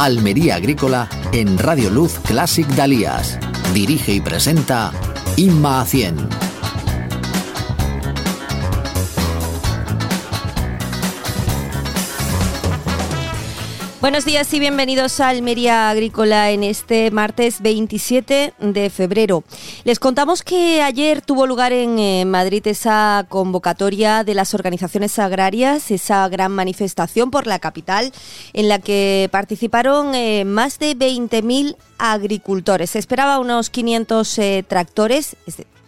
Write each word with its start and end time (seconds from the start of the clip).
Almería 0.00 0.54
Agrícola 0.54 1.10
en 1.32 1.58
Radio 1.58 1.90
Luz 1.90 2.18
Classic 2.26 2.66
Dalías. 2.68 3.38
Dirige 3.74 4.14
y 4.14 4.22
presenta 4.22 4.92
Inma 5.36 5.84
100. 5.84 6.49
Buenos 14.00 14.24
días 14.24 14.54
y 14.54 14.60
bienvenidos 14.60 15.20
a 15.20 15.28
Almería 15.28 15.90
Agrícola 15.90 16.50
en 16.50 16.64
este 16.64 17.10
martes 17.10 17.60
27 17.60 18.54
de 18.58 18.88
febrero. 18.88 19.44
Les 19.84 19.98
contamos 19.98 20.42
que 20.42 20.80
ayer 20.80 21.20
tuvo 21.20 21.46
lugar 21.46 21.74
en 21.74 21.98
eh, 21.98 22.24
Madrid 22.24 22.66
esa 22.66 23.26
convocatoria 23.28 24.24
de 24.24 24.32
las 24.32 24.54
organizaciones 24.54 25.18
agrarias, 25.18 25.90
esa 25.90 26.26
gran 26.30 26.50
manifestación 26.50 27.30
por 27.30 27.46
la 27.46 27.58
capital 27.58 28.10
en 28.54 28.70
la 28.70 28.78
que 28.78 29.28
participaron 29.30 30.14
eh, 30.14 30.46
más 30.46 30.78
de 30.78 30.96
20.000 30.96 31.76
agricultores. 31.98 32.88
Se 32.88 32.98
esperaba 32.98 33.38
unos 33.38 33.68
500 33.68 34.38
eh, 34.38 34.64
tractores, 34.66 35.36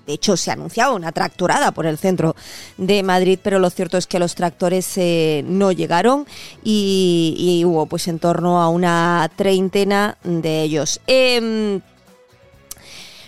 de 0.06 0.14
hecho, 0.14 0.36
se 0.36 0.50
anunciaba 0.50 0.94
una 0.94 1.12
tractorada 1.12 1.72
por 1.72 1.86
el 1.86 1.98
centro 1.98 2.34
de 2.76 3.02
Madrid, 3.02 3.38
pero 3.42 3.58
lo 3.58 3.70
cierto 3.70 3.98
es 3.98 4.06
que 4.06 4.18
los 4.18 4.34
tractores 4.34 4.96
eh, 4.96 5.44
no 5.46 5.72
llegaron 5.72 6.26
y, 6.64 7.62
hubo 7.66 7.86
pues 7.86 8.08
en 8.08 8.18
torno 8.18 8.60
a 8.60 8.68
una 8.68 9.30
treintena 9.36 10.18
de 10.24 10.62
ellos. 10.62 11.00
Em, 11.06 11.80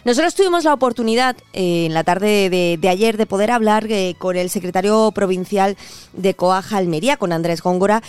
nosotros 0.05 0.35
tuvimos 0.35 0.65
la 0.65 0.75
oportunidad 0.75 1.37
eh, 1.53 1.87
en 1.87 1.95
la 1.95 2.05
tarde 2.05 2.51
de, 2.51 2.89
ayer 2.89 3.17
de 3.17 3.27
poder 3.27 3.51
hablar 3.51 3.87
eh, 3.89 4.17
con 4.19 4.37
el 4.37 4.51
secretario 4.51 5.13
provincial 5.15 5.77
de 6.13 6.35
Coaja 6.35 6.77
Almería, 6.77 7.17
con 7.17 7.33
Andrés 7.33 7.63
Góngora, 7.63 8.03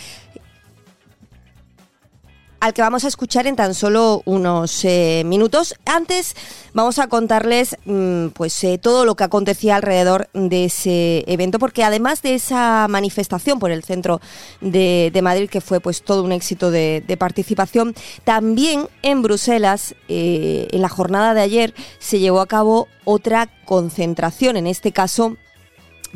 al 2.60 2.74
que 2.74 2.82
vamos 2.82 3.04
a 3.04 3.08
escuchar 3.08 3.46
en 3.46 3.56
tan 3.56 3.74
solo 3.74 4.22
unos 4.24 4.84
eh, 4.84 5.22
minutos. 5.24 5.74
Antes 5.84 6.34
vamos 6.72 6.98
a 6.98 7.08
contarles 7.08 7.76
mm, 7.84 8.28
pues 8.28 8.62
eh, 8.64 8.78
todo 8.78 9.04
lo 9.04 9.14
que 9.14 9.24
acontecía 9.24 9.76
alrededor 9.76 10.28
de 10.32 10.66
ese 10.66 11.24
evento, 11.26 11.58
porque 11.58 11.84
además 11.84 12.22
de 12.22 12.34
esa 12.34 12.86
manifestación 12.88 13.58
por 13.58 13.70
el 13.70 13.84
centro 13.84 14.20
de, 14.60 15.20
Madrid, 15.22 15.48
que 15.48 15.60
fue 15.60 15.80
pues 15.80 16.02
todo 16.02 16.22
un 16.22 16.32
éxito 16.32 16.70
de, 16.70 17.16
participación, 17.18 17.94
también 18.24 18.88
en 19.02 19.22
Bruselas, 19.22 19.94
eh, 20.08 20.68
en 20.70 20.82
la 20.82 20.88
jornada 20.88 21.34
de 21.34 21.40
ayer, 21.40 21.74
se 21.98 22.18
llevó 22.18 22.40
a 22.40 22.46
cabo 22.46 22.88
otra 23.04 23.48
concentración, 23.64 24.56
en 24.56 24.66
este 24.66 24.92
caso 24.92 25.36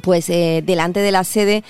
pues 0.02 0.26
delante 0.26 1.00
de 1.00 1.12
la 1.12 1.24
sede 1.24 1.64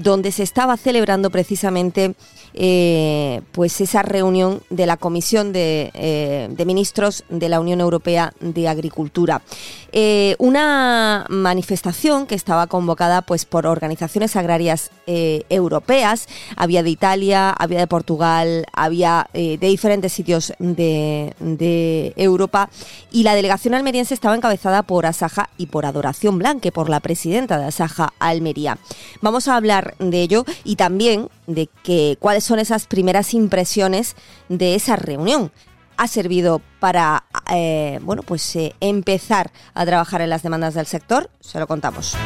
donde 0.00 0.32
se 0.32 0.42
estaba 0.42 0.76
celebrando 0.76 1.30
precisamente 1.30 2.14
eh, 2.56 3.40
pues 3.50 3.80
esa 3.80 4.02
reunión 4.02 4.62
de 4.70 4.86
la 4.86 4.96
Comisión 4.96 5.52
de, 5.52 5.90
eh, 5.94 6.64
Ministros 6.64 7.24
de 7.28 7.48
la 7.48 7.58
Unión 7.58 7.80
Europea 7.80 8.32
de 8.38 8.68
Agricultura. 8.68 9.42
Eh, 9.90 10.36
una 10.38 11.26
manifestación 11.28 12.26
que 12.26 12.36
estaba 12.36 12.68
convocada 12.68 13.22
pues, 13.22 13.44
por 13.44 13.66
organizaciones 13.66 14.36
agrarias 14.36 14.90
europeas, 15.06 16.28
había 16.56 16.82
de 16.82 16.88
Italia, 16.88 17.50
había 17.50 17.80
de 17.80 17.86
Portugal, 17.86 18.64
había 18.72 19.28
de 19.34 19.58
diferentes 19.58 20.14
sitios 20.14 20.54
de, 20.58 21.34
de, 21.40 22.14
Europa 22.16 22.70
y 23.12 23.22
la 23.22 23.34
delegación 23.34 23.74
almeriense 23.74 24.14
estaba 24.14 24.34
encabezada 24.34 24.82
por 24.82 25.04
Asaja 25.04 25.50
y 25.58 25.66
por 25.66 25.84
Adoración 25.84 26.38
Blanque, 26.38 26.72
por 26.72 26.88
la 26.88 27.00
presidenta 27.00 27.58
de 27.58 27.63
Asaja 27.68 28.12
Almería. 28.18 28.78
Vamos 29.20 29.48
a 29.48 29.56
hablar 29.56 29.94
de 29.98 30.22
ello 30.22 30.44
y 30.64 30.76
también 30.76 31.28
de 31.46 31.68
que 31.82 32.16
cuáles 32.20 32.44
son 32.44 32.58
esas 32.58 32.86
primeras 32.86 33.34
impresiones 33.34 34.16
de 34.48 34.74
esa 34.74 34.96
reunión. 34.96 35.52
Ha 35.96 36.08
servido 36.08 36.60
para, 36.80 37.24
eh, 37.50 38.00
bueno, 38.02 38.22
pues 38.22 38.56
eh, 38.56 38.74
empezar 38.80 39.52
a 39.74 39.86
trabajar 39.86 40.22
en 40.22 40.30
las 40.30 40.42
demandas 40.42 40.74
del 40.74 40.86
sector. 40.86 41.30
Se 41.40 41.58
lo 41.60 41.66
contamos. 41.66 42.16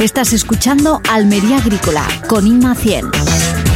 Estás 0.00 0.32
escuchando 0.32 1.02
Almería 1.10 1.58
Agrícola 1.58 2.06
con 2.26 2.46
Inma 2.46 2.74
100. 2.74 3.69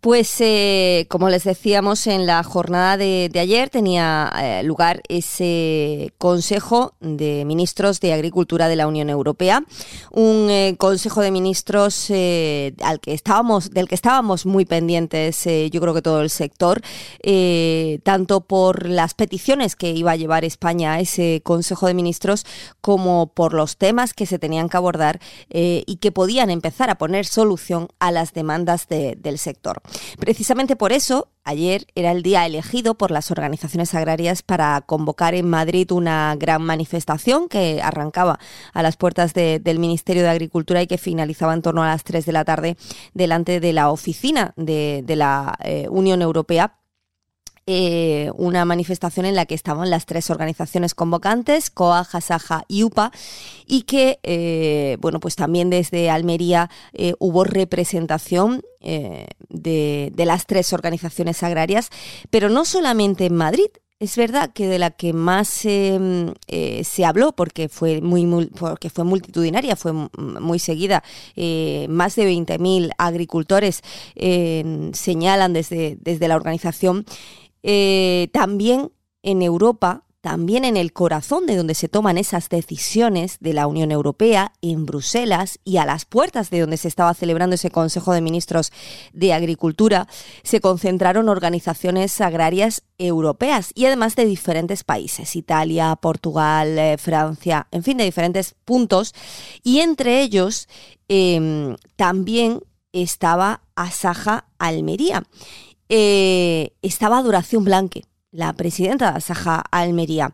Pues 0.00 0.34
eh, 0.40 1.04
como 1.10 1.28
les 1.28 1.44
decíamos 1.44 2.06
en 2.06 2.24
la 2.24 2.42
jornada 2.42 2.96
de, 2.96 3.30
ayer 3.34 3.68
tenía 3.68 4.32
eh, 4.42 4.62
lugar 4.62 5.02
ese 5.10 6.14
Consejo 6.16 6.94
de 7.00 7.44
Ministros 7.44 8.00
de 8.00 8.14
Agricultura 8.14 8.68
de 8.68 8.76
la 8.76 8.86
Unión 8.86 9.10
Europea, 9.10 9.62
un 10.10 10.48
eh, 10.48 10.74
Consejo 10.78 11.20
de 11.20 11.30
Ministros 11.30 12.10
al 12.10 13.00
que 13.00 13.12
estábamos, 13.12 13.72
del 13.72 13.88
que 13.88 13.94
estábamos 13.94 14.46
muy 14.46 14.64
pendientes, 14.64 15.44
yo 15.70 15.80
creo 15.82 15.92
que 15.92 16.00
todo 16.00 16.22
el 16.22 16.30
sector, 16.30 16.80
tanto 18.02 18.40
por 18.40 18.88
las 18.88 19.12
peticiones 19.12 19.76
que 19.76 19.90
iba 19.90 20.12
a 20.12 20.16
llevar 20.16 20.46
España 20.46 20.94
a 20.94 21.00
ese 21.00 21.42
Consejo 21.44 21.88
de 21.88 21.94
Ministros 21.94 22.46
como 22.80 23.26
por 23.26 23.52
los 23.52 23.76
temas 23.76 24.14
que 24.14 24.24
se 24.24 24.38
tenían 24.38 24.70
que 24.70 24.78
abordar 24.78 25.20
y 25.50 25.96
que 25.96 26.10
podían 26.10 26.48
empezar 26.48 26.88
a 26.88 26.96
poner 26.96 27.26
solución 27.26 27.88
a 27.98 28.12
las 28.12 28.32
demandas 28.32 28.88
del 28.88 29.38
sector. 29.38 29.82
Precisamente 30.18 30.76
por 30.76 30.92
eso, 30.92 31.28
ayer 31.44 31.86
era 31.94 32.12
el 32.12 32.22
día 32.22 32.46
elegido 32.46 32.94
por 32.94 33.10
las 33.10 33.30
organizaciones 33.30 33.94
agrarias 33.94 34.42
para 34.42 34.80
convocar 34.82 35.34
en 35.34 35.48
Madrid 35.48 35.90
una 35.92 36.34
gran 36.38 36.62
manifestación 36.62 37.48
que 37.48 37.80
arrancaba 37.82 38.38
a 38.72 38.82
las 38.82 38.96
puertas 38.96 39.34
del 39.34 39.78
Ministerio 39.78 40.22
de 40.22 40.30
Agricultura 40.30 40.82
y 40.82 40.86
que 40.86 40.98
finalizaba 40.98 41.54
en 41.54 41.62
torno 41.62 41.82
a 41.82 41.88
las 41.88 42.04
3 42.04 42.24
de 42.26 42.32
la 42.32 42.44
tarde 42.44 42.76
delante 43.14 43.60
de 43.60 43.72
la 43.72 43.90
oficina 43.90 44.52
de, 44.56 45.04
la 45.06 45.56
eh, 45.62 45.86
Unión 45.90 46.22
Europea 46.22 46.79
eh, 47.72 48.32
una 48.34 48.64
manifestación 48.64 49.26
en 49.26 49.36
la 49.36 49.46
que 49.46 49.54
estaban 49.54 49.90
las 49.90 50.04
tres 50.04 50.28
organizaciones 50.28 50.92
convocantes, 50.96 51.70
COA, 51.70 52.02
Jasaja 52.02 52.64
y 52.66 52.82
UPA, 52.82 53.12
y 53.64 53.82
que, 53.82 54.18
eh, 54.24 54.96
bueno, 55.00 55.20
pues 55.20 55.36
también 55.36 55.70
desde 55.70 56.10
Almería 56.10 56.68
eh, 56.92 57.14
hubo 57.20 57.44
representación 57.44 58.62
de, 58.80 60.12
las 60.16 60.46
tres 60.46 60.72
organizaciones 60.72 61.44
agrarias, 61.44 61.90
pero 62.30 62.48
no 62.48 62.64
solamente 62.64 63.26
en 63.26 63.36
Madrid, 63.36 63.68
es 64.00 64.16
verdad 64.16 64.50
que 64.52 64.66
de 64.66 64.78
la 64.78 64.90
que 64.90 65.12
más 65.12 65.48
se 65.48 67.04
habló, 67.04 67.32
porque 67.32 67.68
fue 67.68 68.00
muy, 68.00 68.46
porque 68.46 68.88
fue 68.88 69.04
multitudinaria, 69.04 69.76
fue 69.76 69.92
muy 69.92 70.58
seguida, 70.58 71.04
más 71.36 72.16
de 72.16 72.24
20.000 72.24 72.90
agricultores 72.96 73.82
señalan 74.94 75.52
desde, 75.52 75.98
desde 76.00 76.28
la 76.28 76.36
organización 76.36 77.04
eh, 77.62 78.28
también 78.32 78.92
en 79.22 79.42
Europa, 79.42 80.04
también 80.20 80.66
en 80.66 80.76
el 80.76 80.92
corazón 80.92 81.46
de 81.46 81.56
donde 81.56 81.74
se 81.74 81.88
toman 81.88 82.18
esas 82.18 82.50
decisiones 82.50 83.38
de 83.40 83.54
la 83.54 83.66
Unión 83.66 83.90
Europea, 83.90 84.52
en 84.60 84.84
Bruselas 84.84 85.58
y 85.64 85.78
a 85.78 85.86
las 85.86 86.04
puertas 86.04 86.50
de 86.50 86.60
donde 86.60 86.76
se 86.76 86.88
estaba 86.88 87.14
celebrando 87.14 87.54
ese 87.54 87.70
Consejo 87.70 88.12
de 88.12 88.20
Ministros 88.20 88.70
de 89.14 89.32
Agricultura, 89.32 90.08
se 90.42 90.60
concentraron 90.60 91.30
organizaciones 91.30 92.20
agrarias 92.20 92.82
europeas 92.98 93.72
y 93.74 93.86
además 93.86 94.14
de 94.14 94.26
diferentes 94.26 94.84
países, 94.84 95.36
Italia, 95.36 95.96
Portugal, 95.96 96.78
eh, 96.78 96.98
Francia, 96.98 97.66
en 97.70 97.82
fin, 97.82 97.96
de 97.96 98.04
diferentes 98.04 98.54
puntos. 98.64 99.14
Y 99.62 99.80
entre 99.80 100.20
ellos 100.20 100.68
em, 101.08 101.76
también 101.96 102.60
estaba 102.92 103.62
Asaja 103.74 104.48
Almería. 104.58 105.22
Eh, 105.92 106.70
estaba 106.82 107.20
Duración 107.20 107.64
Blanque, 107.64 108.04
la 108.30 108.52
presidenta 108.52 109.10
de 109.10 109.20
Saja 109.20 109.64
Almería. 109.72 110.30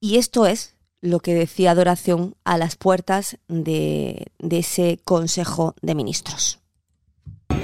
Y 0.00 0.18
esto 0.18 0.44
es 0.44 0.76
lo 1.00 1.20
que 1.20 1.34
decía 1.34 1.74
Doración 1.74 2.34
a 2.44 2.58
las 2.58 2.76
puertas 2.76 3.38
de, 3.48 4.26
ese 4.38 5.00
Consejo 5.02 5.74
de 5.80 5.94
Ministros. 5.94 6.60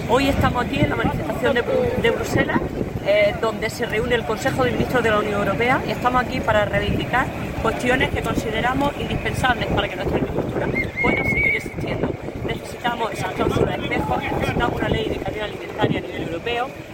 Hoy 0.09 0.29
estamos 0.29 0.65
aquí 0.65 0.79
en 0.81 0.89
la 0.89 0.97
manifestación 0.97 1.55
de, 1.55 2.11
Bruselas 2.11 2.63
eh, 3.05 3.35
donde 3.43 3.69
se 3.69 3.85
reúne 3.85 4.15
el 4.15 4.25
Consejo 4.25 4.65
de 4.65 4.71
Ministros 4.71 5.03
de 5.03 5.11
la 5.11 5.19
Unión 5.19 5.35
Europea 5.35 5.83
y 5.87 5.91
estamos 5.91 6.23
aquí 6.23 6.41
para 6.41 6.65
reivindicar 6.65 7.27
cuestiones 7.61 8.09
que 8.11 8.23
consideramos 8.23 8.91
indispensables 8.99 9.67
para 9.67 9.87
que 9.87 9.97
nuestra 9.97 10.17
agricultura 10.17 10.67
pueda 11.03 11.25
seguir 11.25 11.57
existiendo. 11.57 12.11
Necesitamos 12.47 13.13
esas 13.13 13.35
cláusulas 13.35 13.79
espejo, 13.81 14.17
necesitamos 14.17 14.81
una 14.81 14.89
ley 14.89 15.12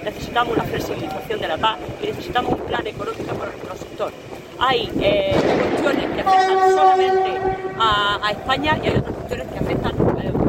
necesitamos 0.05 0.55
una 0.55 0.65
flexibilización 0.65 1.41
de 1.41 1.49
la 1.49 1.57
PAC 1.57 1.79
y 2.03 2.07
necesitamos 2.07 2.53
un 2.53 2.67
plan 2.67 2.87
económico 2.87 3.35
para 3.35 3.51
nuestro 3.53 3.77
sector. 3.77 4.13
Hay 4.59 4.91
eh, 5.01 5.37
cuestiones 5.71 6.05
que 6.15 6.21
afectan 6.21 6.71
solamente 6.71 7.31
a, 7.79 8.31
España 8.31 8.79
y 8.83 8.89
hay 8.89 8.97
otras 8.97 9.15
cuestiones 9.15 9.47
que 9.49 9.59
afectan 9.59 9.93
a 9.93 10.25
Europa. 10.25 10.49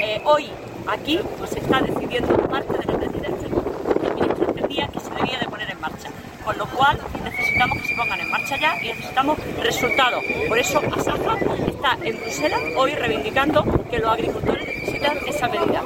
Eh, 0.00 0.20
hoy, 0.24 0.46
aquí, 0.86 1.20
se 1.48 1.58
está 1.58 1.80
decidiendo 1.80 2.36
parte 2.48 2.72
de 2.72 2.84
las 2.84 2.98
medidas 2.98 3.32
que 3.40 4.06
el 4.06 4.14
ministro 4.14 4.48
entendía 4.48 4.88
que 4.88 5.00
se 5.00 5.10
debía 5.10 5.38
de 5.38 5.46
poner 5.46 5.70
en 5.70 5.80
marcha. 5.80 6.10
Con 6.44 6.58
lo 6.58 6.66
cual, 6.66 6.98
necesitamos 7.24 7.78
que 7.82 7.88
se 7.88 7.94
pongan 7.94 8.20
en 8.20 8.30
marcha 8.30 8.56
ya 8.60 8.76
y 8.82 8.88
necesitamos 8.88 9.38
resultados. 9.62 10.22
Por 10.48 10.58
eso, 10.58 10.80
Asaja 10.94 11.38
está 11.66 11.98
en 12.04 12.20
Bruselas 12.20 12.60
hoy 12.76 12.92
reivindicando 12.92 13.64
que 13.90 13.98
los 13.98 14.10
agricultores 14.10 14.66
necesitan 14.66 15.16
esa 15.26 15.48
medida. 15.48 15.82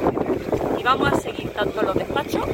Vamos 0.90 1.12
a 1.12 1.20
seguir 1.20 1.48
tanto 1.50 1.78
en 1.78 1.86
los 1.86 1.94
despachos 1.94 2.44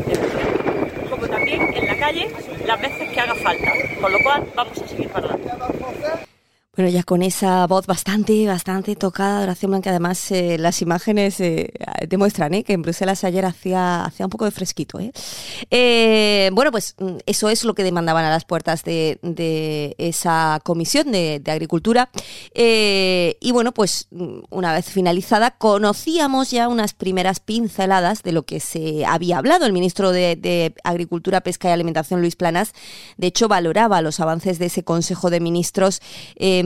como 1.08 1.26
también 1.26 1.74
en 1.74 1.86
la 1.86 1.96
calle 1.98 2.28
las 2.66 2.78
veces 2.82 3.08
que 3.10 3.18
haga 3.18 3.34
falta. 3.36 3.72
Con 3.98 4.12
lo 4.12 4.18
cual, 4.22 4.46
vamos 4.54 4.78
a 4.78 4.86
seguir 4.86 5.08
para. 5.08 6.25
Bueno, 6.76 6.90
ya 6.90 7.02
con 7.04 7.22
esa 7.22 7.66
voz 7.66 7.86
bastante, 7.86 8.46
bastante 8.46 8.96
tocada, 8.96 9.40
Horacio 9.40 9.66
Blanca, 9.66 9.88
además 9.88 10.30
eh, 10.30 10.58
las 10.58 10.82
imágenes 10.82 11.40
eh, 11.40 11.72
demuestran 12.06 12.52
eh, 12.52 12.64
que 12.64 12.74
en 12.74 12.82
Bruselas 12.82 13.24
ayer 13.24 13.46
hacía, 13.46 14.04
hacía 14.04 14.26
un 14.26 14.30
poco 14.30 14.44
de 14.44 14.50
fresquito. 14.50 14.98
bueno, 14.98 16.70
pues 16.70 16.94
mm, 16.98 17.16
eso 17.24 17.48
es 17.48 17.64
lo 17.64 17.74
que 17.74 17.82
demandaban 17.82 18.26
a 18.26 18.30
las 18.30 18.44
puertas 18.44 18.84
de, 18.84 19.94
esa 19.96 20.60
comisión 20.64 21.12
de, 21.12 21.42
Agricultura. 21.46 22.10
y 22.54 23.52
bueno, 23.52 23.72
pues 23.72 24.08
mm, 24.10 24.40
una 24.50 24.74
vez 24.74 24.90
finalizada, 24.90 25.52
conocíamos 25.52 26.50
ya 26.50 26.68
unas 26.68 26.92
primeras 26.92 27.40
pinceladas 27.40 28.22
de 28.22 28.32
lo 28.32 28.42
que 28.42 28.60
se 28.60 29.06
había 29.06 29.38
hablado. 29.38 29.64
El 29.64 29.72
ministro 29.72 30.12
de, 30.12 30.36
de 30.36 30.74
Agricultura, 30.84 31.40
Pesca 31.40 31.70
y 31.70 31.72
Alimentación, 31.72 32.20
Luis 32.20 32.36
Planas, 32.36 32.74
de 33.16 33.28
hecho 33.28 33.48
valoraba 33.48 34.02
los 34.02 34.20
avances 34.20 34.58
de 34.58 34.66
ese 34.66 34.84
Consejo 34.84 35.30
de 35.30 35.40
Ministros 35.40 36.02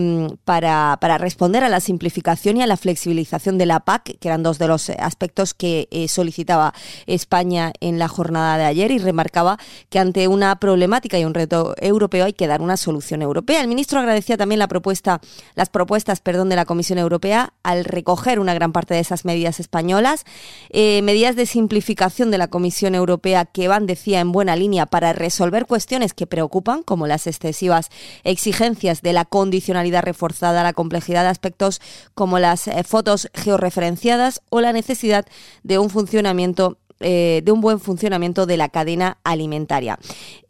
Em, 0.00 0.36
para, 0.44 0.96
responder 1.18 1.64
a 1.64 1.68
la 1.68 1.80
simplificación 1.80 2.56
y 2.56 2.62
a 2.62 2.66
la 2.66 2.76
flexibilización 2.76 3.58
de 3.58 3.66
la 3.66 3.80
PAC, 3.80 4.18
que 4.18 4.28
eran 4.28 4.42
dos 4.42 4.58
de 4.58 4.68
los 4.68 4.90
aspectos 4.90 5.54
que 5.54 5.88
eh, 5.90 6.08
solicitaba 6.08 6.72
España 7.06 7.72
en 7.80 7.98
la 7.98 8.08
jornada 8.08 8.56
de 8.56 8.64
ayer 8.64 8.90
y 8.90 8.98
remarcaba 8.98 9.58
que 9.88 9.98
ante 9.98 10.28
una 10.28 10.56
problemática 10.56 11.18
y 11.18 11.24
un 11.24 11.34
reto 11.34 11.74
europeo 11.78 12.24
hay 12.24 12.32
que 12.32 12.46
dar 12.46 12.62
una 12.62 12.76
solución 12.76 13.22
europea. 13.22 13.60
El 13.60 13.68
ministro 13.68 13.98
agradecía 13.98 14.36
también 14.36 14.58
la 14.58 14.68
propuesta, 14.68 15.20
las 15.54 15.68
propuestas 15.68 16.20
perdón, 16.20 16.48
de 16.48 16.56
la 16.56 16.64
Comisión 16.64 16.98
Europea 16.98 17.52
al 17.62 17.84
recoger 17.84 18.40
una 18.40 18.54
gran 18.54 18.72
parte 18.72 18.94
de 18.94 19.00
esas 19.00 19.24
medidas 19.24 19.60
españolas, 19.60 20.24
eh, 20.70 21.02
medidas 21.02 21.36
de 21.36 21.46
simplificación 21.46 22.30
de 22.30 22.38
la 22.38 22.48
Comisión 22.48 22.94
Europea 22.94 23.44
que 23.44 23.68
van, 23.68 23.86
decía, 23.86 24.20
en 24.20 24.32
buena 24.32 24.56
línea 24.56 24.86
para 24.86 25.12
resolver 25.12 25.66
cuestiones 25.66 26.14
que 26.14 26.26
preocupan, 26.26 26.82
como 26.82 27.06
las 27.06 27.26
excesivas 27.26 27.90
exigencias 28.24 29.02
de 29.02 29.12
la 29.12 29.24
condicionalidad 29.24 29.89
reforzada, 30.00 30.62
la 30.62 30.72
complejidad 30.72 31.22
de 31.22 31.28
aspectos 31.28 31.80
como 32.14 32.38
las 32.38 32.68
eh, 32.68 32.84
fotos 32.84 33.28
georreferenciadas 33.34 34.42
o 34.50 34.60
la 34.60 34.72
necesidad 34.72 35.26
de 35.62 35.78
un 35.78 35.90
funcionamiento 35.90 36.78
eh, 37.02 37.40
de 37.42 37.50
un 37.50 37.62
buen 37.62 37.80
funcionamiento 37.80 38.44
de 38.44 38.58
la 38.58 38.68
cadena 38.68 39.16
alimentaria. 39.24 39.98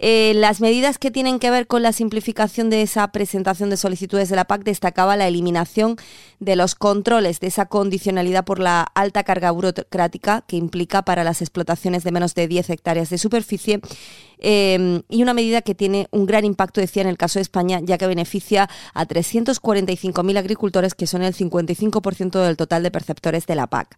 Eh, 0.00 0.32
las 0.34 0.60
medidas 0.60 0.98
que 0.98 1.12
tienen 1.12 1.38
que 1.38 1.48
ver 1.48 1.68
con 1.68 1.84
la 1.84 1.92
simplificación 1.92 2.70
de 2.70 2.82
esa 2.82 3.06
presentación 3.12 3.70
de 3.70 3.76
solicitudes 3.76 4.30
de 4.30 4.34
la 4.34 4.46
PAC 4.46 4.64
destacaba 4.64 5.16
la 5.16 5.28
eliminación 5.28 5.94
de 6.40 6.56
los 6.56 6.74
controles 6.74 7.38
de 7.38 7.46
esa 7.46 7.66
condicionalidad 7.66 8.44
por 8.44 8.58
la 8.58 8.82
alta 8.94 9.24
carga 9.24 9.50
burocrática 9.50 10.42
que 10.46 10.56
implica 10.56 11.02
para 11.02 11.22
las 11.22 11.42
explotaciones 11.42 12.02
de 12.02 12.12
menos 12.12 12.34
de 12.34 12.48
10 12.48 12.70
hectáreas 12.70 13.10
de 13.10 13.18
superficie 13.18 13.80
em, 14.38 15.02
y 15.10 15.22
una 15.22 15.34
medida 15.34 15.60
que 15.60 15.74
tiene 15.74 16.08
un 16.10 16.24
gran 16.24 16.46
impacto, 16.46 16.80
decía, 16.80 17.02
en 17.02 17.08
el 17.08 17.18
caso 17.18 17.38
de 17.38 17.42
España, 17.42 17.80
ya 17.82 17.98
que 17.98 18.06
beneficia 18.06 18.68
a 18.94 19.06
345.000 19.06 20.38
agricultores, 20.38 20.94
que 20.94 21.06
son 21.06 21.22
el 21.22 21.34
55% 21.34 22.42
del 22.42 22.56
total 22.56 22.82
de 22.82 22.90
perceptores 22.90 23.46
de 23.46 23.54
la 23.54 23.66
PAC. 23.66 23.96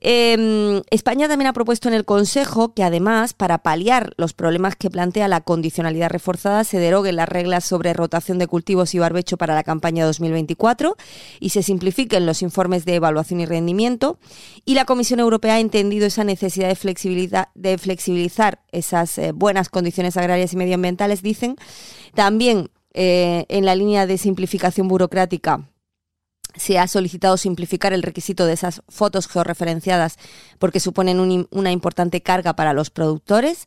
Em, 0.00 0.82
España 0.90 1.26
también 1.26 1.48
ha 1.48 1.52
propuesto 1.52 1.88
en 1.88 1.94
el 1.94 2.04
Consejo 2.04 2.72
que 2.72 2.84
además, 2.84 3.34
para 3.34 3.58
paliar 3.58 4.12
los 4.16 4.32
problemas 4.32 4.76
que 4.76 4.90
plantea 4.90 5.26
la 5.26 5.40
condicionalidad 5.40 6.10
reforzada, 6.10 6.62
se 6.62 6.78
deroguen 6.78 7.16
las 7.16 7.28
reglas 7.28 7.64
sobre 7.64 7.92
rotación 7.94 8.38
de 8.38 8.46
cultivos 8.46 8.94
y 8.94 9.00
barbecho 9.00 9.36
para 9.36 9.56
la 9.56 9.64
campaña 9.64 10.06
2024 10.06 10.96
y 11.40 11.50
se 11.50 11.64
simplifiquen 11.68 12.26
los 12.26 12.42
informes 12.42 12.84
de 12.84 12.96
evaluación 12.96 13.40
y 13.40 13.46
rendimiento. 13.46 14.18
Y 14.64 14.74
la 14.74 14.84
Comisión 14.84 15.20
Europea 15.20 15.54
ha 15.54 15.60
entendido 15.60 16.06
esa 16.06 16.24
necesidad 16.24 16.68
de, 16.68 17.46
de 17.54 17.78
flexibilizar 17.78 18.60
esas 18.72 19.16
eh, 19.18 19.32
buenas 19.32 19.68
condiciones 19.68 20.16
agrarias 20.16 20.52
y 20.52 20.56
medioambientales, 20.56 21.22
dicen. 21.22 21.56
También 22.14 22.70
eh, 22.94 23.44
en 23.48 23.64
la 23.64 23.76
línea 23.76 24.06
de 24.06 24.18
simplificación 24.18 24.88
burocrática 24.88 25.68
se 26.56 26.78
ha 26.78 26.88
solicitado 26.88 27.36
simplificar 27.36 27.92
el 27.92 28.02
requisito 28.02 28.46
de 28.46 28.54
esas 28.54 28.82
fotos 28.88 29.28
georreferenciadas 29.28 30.18
porque 30.58 30.80
suponen 30.80 31.46
una 31.50 31.72
importante 31.72 32.20
carga 32.20 32.54
para 32.54 32.72
los 32.72 32.90
productores. 32.90 33.66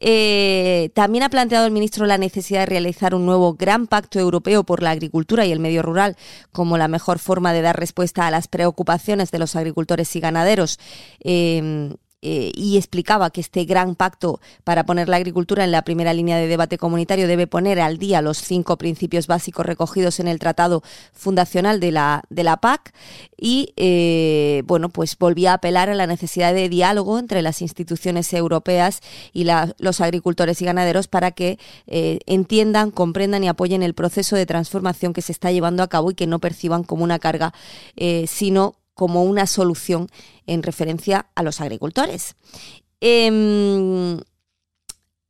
Eh, 0.00 0.90
también 0.94 1.24
ha 1.24 1.30
planteado 1.30 1.66
el 1.66 1.72
ministro 1.72 2.06
la 2.06 2.18
necesidad 2.18 2.60
de 2.60 2.66
realizar 2.66 3.14
un 3.14 3.26
nuevo 3.26 3.54
gran 3.54 3.86
pacto 3.86 4.18
europeo 4.18 4.64
por 4.64 4.82
la 4.82 4.90
agricultura 4.90 5.46
y 5.46 5.52
el 5.52 5.60
medio 5.60 5.82
rural 5.82 6.16
como 6.50 6.78
la 6.78 6.88
mejor 6.88 7.18
forma 7.18 7.52
de 7.52 7.62
dar 7.62 7.78
respuesta 7.78 8.26
a 8.26 8.30
las 8.30 8.48
preocupaciones 8.48 9.30
de 9.30 9.38
los 9.38 9.54
agricultores 9.54 10.14
y 10.16 10.20
ganaderos. 10.20 10.78
Eh, 11.20 11.94
eh, 12.24 12.52
y 12.54 12.76
explicaba 12.76 13.30
que 13.30 13.40
este 13.40 13.64
gran 13.64 13.96
pacto 13.96 14.40
para 14.62 14.86
poner 14.86 15.08
la 15.08 15.16
agricultura 15.16 15.64
en 15.64 15.72
la 15.72 15.82
primera 15.82 16.14
línea 16.14 16.36
de 16.36 16.46
debate 16.46 16.78
comunitario 16.78 17.26
debe 17.26 17.48
poner 17.48 17.80
al 17.80 17.98
día 17.98 18.22
los 18.22 18.38
cinco 18.38 18.78
principios 18.78 19.26
básicos 19.26 19.66
recogidos 19.66 20.20
en 20.20 20.28
el 20.28 20.38
Tratado 20.38 20.84
Fundacional 21.12 21.80
de 21.80 21.90
la, 21.90 22.22
de 22.30 22.44
la 22.44 22.58
PAC 22.58 22.94
y, 23.36 23.72
eh, 23.76 24.62
bueno, 24.66 24.88
pues 24.88 25.18
volvía 25.18 25.50
a 25.50 25.54
apelar 25.54 25.90
a 25.90 25.96
la 25.96 26.06
necesidad 26.06 26.54
de 26.54 26.68
diálogo 26.68 27.18
entre 27.18 27.42
las 27.42 27.60
instituciones 27.60 28.32
europeas 28.32 29.00
y 29.32 29.44
los 29.78 30.00
agricultores 30.00 30.62
y 30.62 30.64
ganaderos 30.64 31.08
para 31.08 31.32
que 31.32 31.58
eh, 31.88 32.20
entiendan, 32.26 32.92
comprendan 32.92 33.42
y 33.42 33.48
apoyen 33.48 33.82
el 33.82 33.94
proceso 33.94 34.36
de 34.36 34.46
transformación 34.46 35.12
que 35.12 35.22
se 35.22 35.32
está 35.32 35.50
llevando 35.50 35.82
a 35.82 35.88
cabo 35.88 36.12
y 36.12 36.14
que 36.14 36.28
no 36.28 36.38
perciban 36.38 36.84
como 36.84 37.02
una 37.02 37.18
carga, 37.18 37.52
sino 38.28 38.76
como 38.94 39.24
una 39.24 39.46
solución 39.46 40.08
en 40.46 40.62
referencia 40.62 41.26
a 41.34 41.42
los 41.42 41.60
agricultores. 41.60 42.36
Em, 43.00 44.20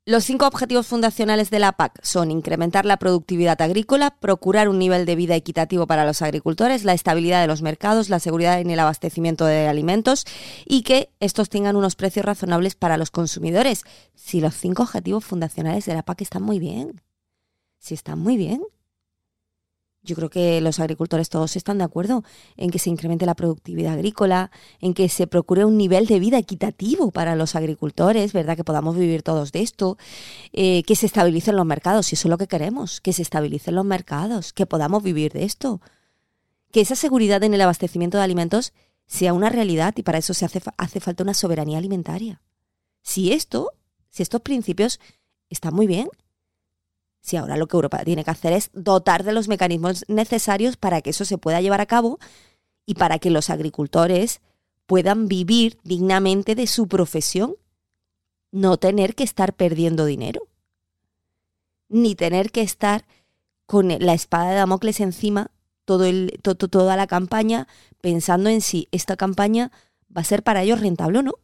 los 0.04 0.24
cinco 0.24 0.48
objetivos 0.48 0.88
fundacionales 0.88 1.48
de 1.50 1.60
la 1.60 1.70
PAC 1.70 2.00
son 2.02 2.32
incrementar 2.32 2.84
la 2.84 2.96
productividad 2.96 3.62
agrícola, 3.62 4.10
procurar 4.10 4.68
un 4.68 4.80
nivel 4.80 5.06
de 5.06 5.14
vida 5.14 5.36
equitativo 5.36 5.86
para 5.86 6.04
los 6.04 6.22
agricultores, 6.22 6.82
la 6.82 6.92
estabilidad 6.92 7.40
de 7.40 7.46
los 7.46 7.62
mercados, 7.62 8.08
la 8.10 8.18
seguridad 8.18 8.60
en 8.60 8.70
el 8.70 8.80
abastecimiento 8.80 9.46
de 9.46 9.68
alimentos 9.68 10.24
y 10.66 10.82
que 10.82 11.10
estos 11.20 11.50
tengan 11.50 11.76
unos 11.76 11.94
precios 11.94 12.26
razonables 12.26 12.74
para 12.74 12.96
los 12.96 13.12
consumidores. 13.12 13.84
Si 14.16 14.40
los 14.40 14.56
cinco 14.56 14.82
objetivos 14.82 15.24
fundacionales 15.24 15.86
de 15.86 15.94
la 15.94 16.02
PAC 16.02 16.22
están 16.22 16.42
muy 16.42 16.58
bien, 16.58 17.00
si 17.78 17.94
están 17.94 18.18
muy 18.18 18.36
bien, 18.36 18.60
yo 20.02 20.16
creo 20.16 20.30
que 20.30 20.60
los 20.60 20.80
agricultores 20.80 21.28
todos 21.28 21.56
están 21.56 21.78
de 21.78 21.84
acuerdo 21.84 22.24
en 22.56 22.70
que 22.70 22.78
se 22.78 22.90
incremente 22.90 23.24
la 23.24 23.34
productividad 23.34 23.94
agrícola, 23.94 24.50
en 24.80 24.94
que 24.94 25.08
se 25.08 25.26
procure 25.26 25.64
un 25.64 25.76
nivel 25.76 26.06
de 26.06 26.18
vida 26.18 26.38
equitativo 26.38 27.12
para 27.12 27.36
los 27.36 27.54
agricultores, 27.54 28.32
¿verdad? 28.32 28.56
Que 28.56 28.64
podamos 28.64 28.96
vivir 28.96 29.22
todos 29.22 29.52
de 29.52 29.62
esto, 29.62 29.98
eh, 30.52 30.82
que 30.84 30.96
se 30.96 31.06
estabilicen 31.06 31.56
los 31.56 31.66
mercados, 31.66 32.06
si 32.06 32.16
eso 32.16 32.28
es 32.28 32.30
lo 32.30 32.38
que 32.38 32.48
queremos, 32.48 33.00
que 33.00 33.12
se 33.12 33.22
estabilicen 33.22 33.76
los 33.76 33.84
mercados, 33.84 34.52
que 34.52 34.66
podamos 34.66 35.02
vivir 35.04 35.32
de 35.32 35.44
esto. 35.44 35.80
Que 36.72 36.80
esa 36.80 36.96
seguridad 36.96 37.42
en 37.44 37.54
el 37.54 37.60
abastecimiento 37.60 38.18
de 38.18 38.24
alimentos 38.24 38.72
sea 39.06 39.34
una 39.34 39.50
realidad 39.50 39.94
y 39.96 40.02
para 40.02 40.18
eso 40.18 40.34
se 40.34 40.44
hace, 40.44 40.60
hace 40.78 41.00
falta 41.00 41.22
una 41.22 41.34
soberanía 41.34 41.78
alimentaria. 41.78 42.40
Si 43.02 43.32
esto, 43.32 43.72
si 44.10 44.22
estos 44.22 44.40
principios 44.40 44.98
están 45.48 45.74
muy 45.74 45.86
bien, 45.86 46.08
si 47.22 47.36
ahora 47.36 47.56
lo 47.56 47.68
que 47.68 47.76
Europa 47.76 48.04
tiene 48.04 48.24
que 48.24 48.30
hacer 48.30 48.52
es 48.52 48.70
dotar 48.74 49.22
de 49.22 49.32
los 49.32 49.48
mecanismos 49.48 50.04
necesarios 50.08 50.76
para 50.76 51.00
que 51.00 51.10
eso 51.10 51.24
se 51.24 51.38
pueda 51.38 51.60
llevar 51.60 51.80
a 51.80 51.86
cabo 51.86 52.18
y 52.84 52.94
para 52.94 53.18
que 53.18 53.30
los 53.30 53.48
agricultores 53.48 54.40
puedan 54.86 55.28
vivir 55.28 55.78
dignamente 55.84 56.54
de 56.54 56.66
su 56.66 56.88
profesión, 56.88 57.54
no 58.50 58.76
tener 58.76 59.14
que 59.14 59.24
estar 59.24 59.54
perdiendo 59.54 60.04
dinero, 60.04 60.42
ni 61.88 62.14
tener 62.14 62.50
que 62.50 62.62
estar 62.62 63.06
con 63.66 63.88
la 63.88 64.12
espada 64.12 64.50
de 64.50 64.56
Damocles 64.56 65.00
encima 65.00 65.50
todo 65.84 66.04
el, 66.04 66.38
toda 66.42 66.96
la 66.96 67.06
campaña 67.06 67.68
pensando 68.00 68.50
en 68.50 68.60
si 68.60 68.88
esta 68.90 69.16
campaña 69.16 69.70
va 70.14 70.22
a 70.22 70.24
ser 70.24 70.42
para 70.42 70.62
ellos 70.62 70.80
rentable 70.80 71.20
o 71.20 71.22
no. 71.22 71.34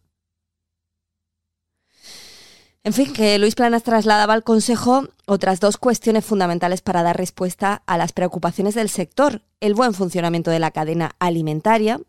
En 2.84 2.92
fin, 2.92 3.12
que 3.12 3.38
Luis 3.38 3.54
Planas 3.54 3.82
trasladaba 3.82 4.34
al 4.34 4.44
Consejo 4.44 5.08
otras 5.26 5.60
dos 5.60 5.76
cuestiones 5.76 6.24
fundamentales 6.24 6.80
para 6.80 7.02
dar 7.02 7.16
respuesta 7.16 7.82
a 7.86 7.98
las 7.98 8.12
preocupaciones 8.12 8.74
del 8.74 8.88
sector. 8.88 9.42
El 9.60 9.74
buen 9.74 9.94
funcionamiento 9.94 10.50
de 10.50 10.60
la 10.60 10.70
cadena 10.70 11.14
alimentaria, 11.18 12.00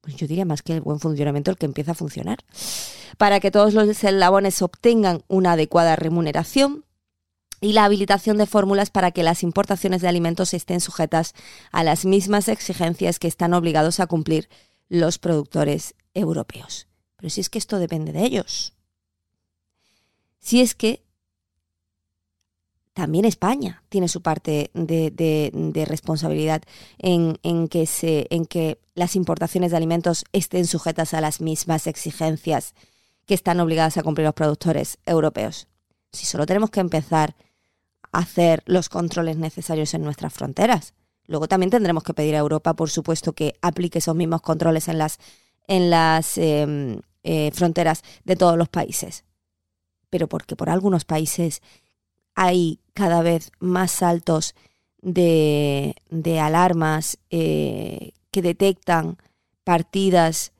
pues 0.00 0.16
yo 0.16 0.26
diría 0.26 0.44
más 0.44 0.62
que 0.62 0.74
el 0.74 0.80
buen 0.80 1.00
funcionamiento 1.00 1.50
el 1.50 1.58
que 1.58 1.66
empieza 1.66 1.92
a 1.92 1.96
funcionar, 1.96 2.38
para 3.18 3.40
que 3.40 3.50
todos 3.50 3.74
los 3.74 3.88
eslabones 3.88 4.62
obtengan 4.62 5.22
una 5.28 5.52
adecuada 5.52 5.96
remuneración 5.96 6.84
y 7.60 7.72
la 7.72 7.84
habilitación 7.84 8.36
de 8.36 8.46
fórmulas 8.46 8.90
para 8.90 9.10
que 9.10 9.22
las 9.22 9.42
importaciones 9.42 10.02
de 10.02 10.08
alimentos 10.08 10.54
estén 10.54 10.80
sujetas 10.80 11.34
a 11.72 11.82
las 11.84 12.04
mismas 12.04 12.48
exigencias 12.48 13.18
que 13.18 13.28
están 13.28 13.54
obligados 13.54 13.98
a 14.00 14.06
cumplir 14.06 14.48
los 14.88 15.18
productores 15.18 15.94
europeos. 16.14 16.86
Pero 17.16 17.30
si 17.30 17.40
es 17.40 17.50
que 17.50 17.58
esto 17.58 17.78
depende 17.78 18.12
de 18.12 18.24
ellos. 18.24 18.75
Si 20.46 20.60
es 20.60 20.76
que 20.76 21.02
también 22.92 23.24
España 23.24 23.82
tiene 23.88 24.06
su 24.06 24.22
parte 24.22 24.70
de, 24.74 25.84
responsabilidad 25.88 26.62
en, 26.98 27.66
que 27.66 27.84
se, 27.86 28.28
en 28.30 28.46
que 28.46 28.78
las 28.94 29.16
importaciones 29.16 29.72
de 29.72 29.76
alimentos 29.76 30.24
estén 30.32 30.68
sujetas 30.68 31.14
a 31.14 31.20
las 31.20 31.40
mismas 31.40 31.88
exigencias 31.88 32.74
que 33.26 33.34
están 33.34 33.58
obligadas 33.58 33.96
a 33.96 34.04
cumplir 34.04 34.24
los 34.24 34.34
productores 34.34 34.98
europeos. 35.04 35.66
Si 36.12 36.26
solo 36.26 36.46
tenemos 36.46 36.70
que 36.70 36.78
empezar 36.78 37.34
a 38.12 38.20
hacer 38.20 38.62
los 38.66 38.88
controles 38.88 39.38
necesarios 39.38 39.94
en 39.94 40.04
nuestras 40.04 40.32
fronteras. 40.32 40.94
Luego 41.26 41.48
también 41.48 41.70
tendremos 41.70 42.04
que 42.04 42.14
pedir 42.14 42.36
a 42.36 42.38
Europa, 42.38 42.74
por 42.74 42.88
supuesto, 42.88 43.32
que 43.32 43.56
aplique 43.62 43.98
esos 43.98 44.14
mismos 44.14 44.42
controles 44.42 44.86
en 44.86 44.98
las, 44.98 45.18
en 45.66 45.90
las 45.90 46.38
em, 46.38 47.00
eh, 47.24 47.50
fronteras 47.52 48.04
de 48.22 48.36
todos 48.36 48.56
los 48.56 48.68
países. 48.68 49.25
Pero 50.10 50.28
porque 50.28 50.56
por 50.56 50.70
algunos 50.70 51.04
países 51.04 51.62
hay 52.34 52.80
cada 52.92 53.22
vez 53.22 53.50
más 53.60 53.90
saltos 53.90 54.54
de, 55.00 55.96
de 56.10 56.40
alarmas 56.40 57.18
eh, 57.30 58.12
que 58.30 58.42
detectan 58.42 59.18
partidas 59.64 60.52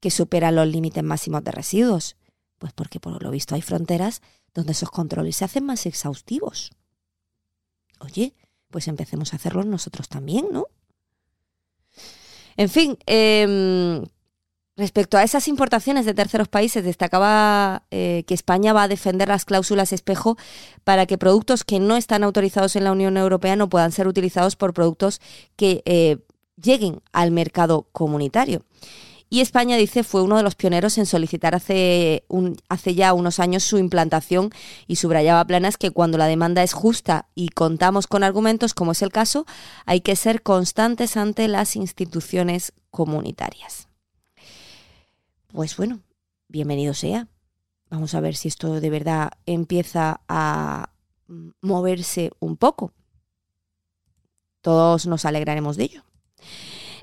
que 0.00 0.10
superan 0.10 0.56
los 0.56 0.68
límites 0.68 1.02
máximos 1.02 1.42
de 1.44 1.50
residuos. 1.50 2.16
Pues 2.58 2.72
porque 2.72 3.00
por 3.00 3.22
lo 3.22 3.30
visto 3.30 3.54
hay 3.54 3.62
fronteras 3.62 4.22
donde 4.54 4.72
esos 4.72 4.90
controles 4.90 5.36
se 5.36 5.44
hacen 5.44 5.64
más 5.64 5.86
exhaustivos. 5.86 6.70
Oye, 8.00 8.34
pues 8.70 8.88
empecemos 8.88 9.32
a 9.32 9.36
hacerlo 9.36 9.64
nosotros 9.64 10.08
también, 10.08 10.46
¿no? 10.52 10.66
En 12.56 12.68
fin, 12.68 12.98
em, 13.06 14.04
respecto 14.76 15.16
a 15.16 15.22
esas 15.22 15.46
importaciones 15.48 16.04
de 16.04 16.14
terceros 16.14 16.48
países, 16.48 16.84
destacaba 16.84 17.84
eh, 17.90 18.24
que 18.26 18.34
España 18.34 18.72
va 18.72 18.84
a 18.84 18.88
defender 18.88 19.28
las 19.28 19.44
cláusulas 19.44 19.92
espejo 19.92 20.36
para 20.82 21.06
que 21.06 21.18
productos 21.18 21.64
que 21.64 21.78
no 21.78 21.96
están 21.96 22.24
autorizados 22.24 22.74
en 22.76 22.84
la 22.84 22.92
Unión 22.92 23.16
Europea 23.16 23.56
no 23.56 23.68
puedan 23.68 23.92
ser 23.92 24.08
utilizados 24.08 24.56
por 24.56 24.74
productos 24.74 25.20
que 25.56 25.82
eh, 25.84 26.18
lleguen 26.60 27.02
al 27.12 27.30
mercado 27.30 27.88
comunitario. 27.92 28.64
Y 29.30 29.40
España, 29.40 29.76
dice, 29.76 30.04
fue 30.04 30.22
uno 30.22 30.36
de 30.36 30.42
los 30.42 30.54
pioneros 30.54 30.96
en 30.98 31.06
solicitar 31.06 31.54
hace, 31.56 32.24
hace 32.68 32.94
ya 32.94 33.12
unos 33.14 33.40
años 33.40 33.64
su 33.64 33.78
implantación 33.78 34.50
y 34.86 34.96
subrayaba 34.96 35.44
Planas 35.44 35.76
que 35.76 35.90
cuando 35.90 36.18
la 36.18 36.26
demanda 36.26 36.62
es 36.62 36.72
justa 36.72 37.26
y 37.34 37.48
contamos 37.48 38.06
con 38.06 38.22
argumentos, 38.22 38.74
como 38.74 38.92
es 38.92 39.02
el 39.02 39.10
caso, 39.10 39.44
hay 39.86 40.02
que 40.02 40.14
ser 40.14 40.42
constantes 40.42 41.16
ante 41.16 41.48
las 41.48 41.74
instituciones 41.74 42.74
comunitarias. 42.90 43.88
Pues 45.54 45.76
bueno, 45.76 46.00
bienvenido 46.48 46.94
sea. 46.94 47.28
Vamos 47.88 48.16
a 48.16 48.20
ver 48.20 48.34
si 48.34 48.48
esto 48.48 48.80
de 48.80 48.90
verdad 48.90 49.30
empieza 49.46 50.20
a 50.28 50.90
moverse 51.60 52.32
un 52.40 52.56
poco. 52.56 52.92
Todos 54.62 55.06
nos 55.06 55.24
alegraremos 55.24 55.76
de 55.76 55.84
ello. 55.84 56.02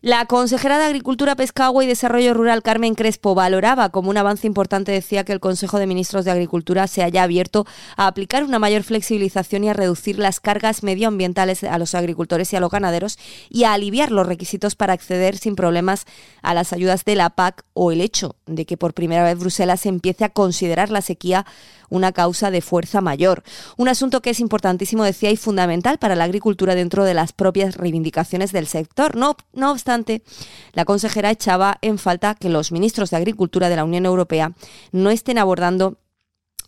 La 0.04 0.26
consejera 0.26 0.80
de 0.80 0.86
Agricultura, 0.86 1.36
Pesca, 1.36 1.66
Agua 1.66 1.84
y 1.84 1.88
Desarrollo 1.88 2.34
Rural, 2.34 2.64
Carmen 2.64 2.96
Crespo, 2.96 3.36
valoraba 3.36 3.90
como 3.90 4.10
un 4.10 4.18
avance 4.18 4.48
importante, 4.48 4.92
decía 4.92 5.24
que 5.24 5.32
el 5.32 5.40
Consejo 5.40 5.78
de 5.78 5.86
Ministros 5.86 6.26
de 6.26 6.32
Agricultura 6.32 6.88
se 6.88 7.04
haya 7.04 7.22
abierto 7.22 7.68
a 7.98 8.08
aplicar 8.08 8.44
una 8.44 8.58
mayor 8.58 8.82
flexibilización 8.82 9.64
y 9.64 9.70
a 9.70 9.74
reducir 9.74 10.18
las 10.18 10.40
cargas 10.40 10.82
medioambientales 10.82 11.64
a 11.64 11.78
los 11.78 11.94
agricultores 11.94 12.52
y 12.52 12.56
a 12.56 12.60
los 12.60 12.72
ganaderos 12.72 13.20
y 13.48 13.66
a 13.66 13.74
aliviar 13.74 14.12
los 14.12 14.26
requisitos 14.26 14.74
para 14.74 14.94
acceder 14.94 15.38
sin 15.38 15.56
problemas 15.56 16.06
a 16.42 16.56
las 16.56 16.74
ayudas 16.74 17.06
de 17.06 17.16
la 17.16 17.30
PAC 17.30 17.64
o 17.76 17.92
el 17.92 18.02
hecho 18.02 18.36
de 18.48 18.66
que 18.66 18.78
por 18.78 18.96
primera 18.96 19.24
vez 19.24 19.38
Bruselas 19.38 19.86
empiece 19.86 20.26
a 20.26 20.30
considerar 20.30 20.90
la 20.90 21.04
sequía 21.04 21.46
una 21.92 22.14
causa 22.14 22.50
de 22.50 22.62
fuerza 22.62 23.02
mayor. 23.02 23.44
Un 23.78 23.90
asunto 23.90 24.22
que 24.22 24.32
es 24.32 24.40
importantísimo, 24.40 25.04
decía, 25.04 25.30
y 25.30 25.38
fundamental 25.38 26.00
para 26.00 26.16
la 26.16 26.24
agricultura 26.24 26.74
dentro 26.74 27.04
de 27.04 27.14
las 27.14 27.34
propias 27.34 27.76
reivindicaciones 27.76 28.52
del 28.52 28.66
sector. 28.66 29.16
No, 29.16 29.36
no 29.54 29.72
obstante, 29.72 29.91
la 30.74 30.86
consejera 30.86 31.32
echaba 31.32 31.78
en 31.82 31.98
falta 31.98 32.36
que 32.36 32.50
los 32.50 32.72
ministros 32.72 33.10
de 33.10 33.18
Agricultura 33.18 33.70
de 33.70 33.76
la 33.76 33.84
Unión 33.84 34.06
Europea 34.06 34.54
no 34.92 35.10
estén 35.10 35.38
abordando 35.38 35.98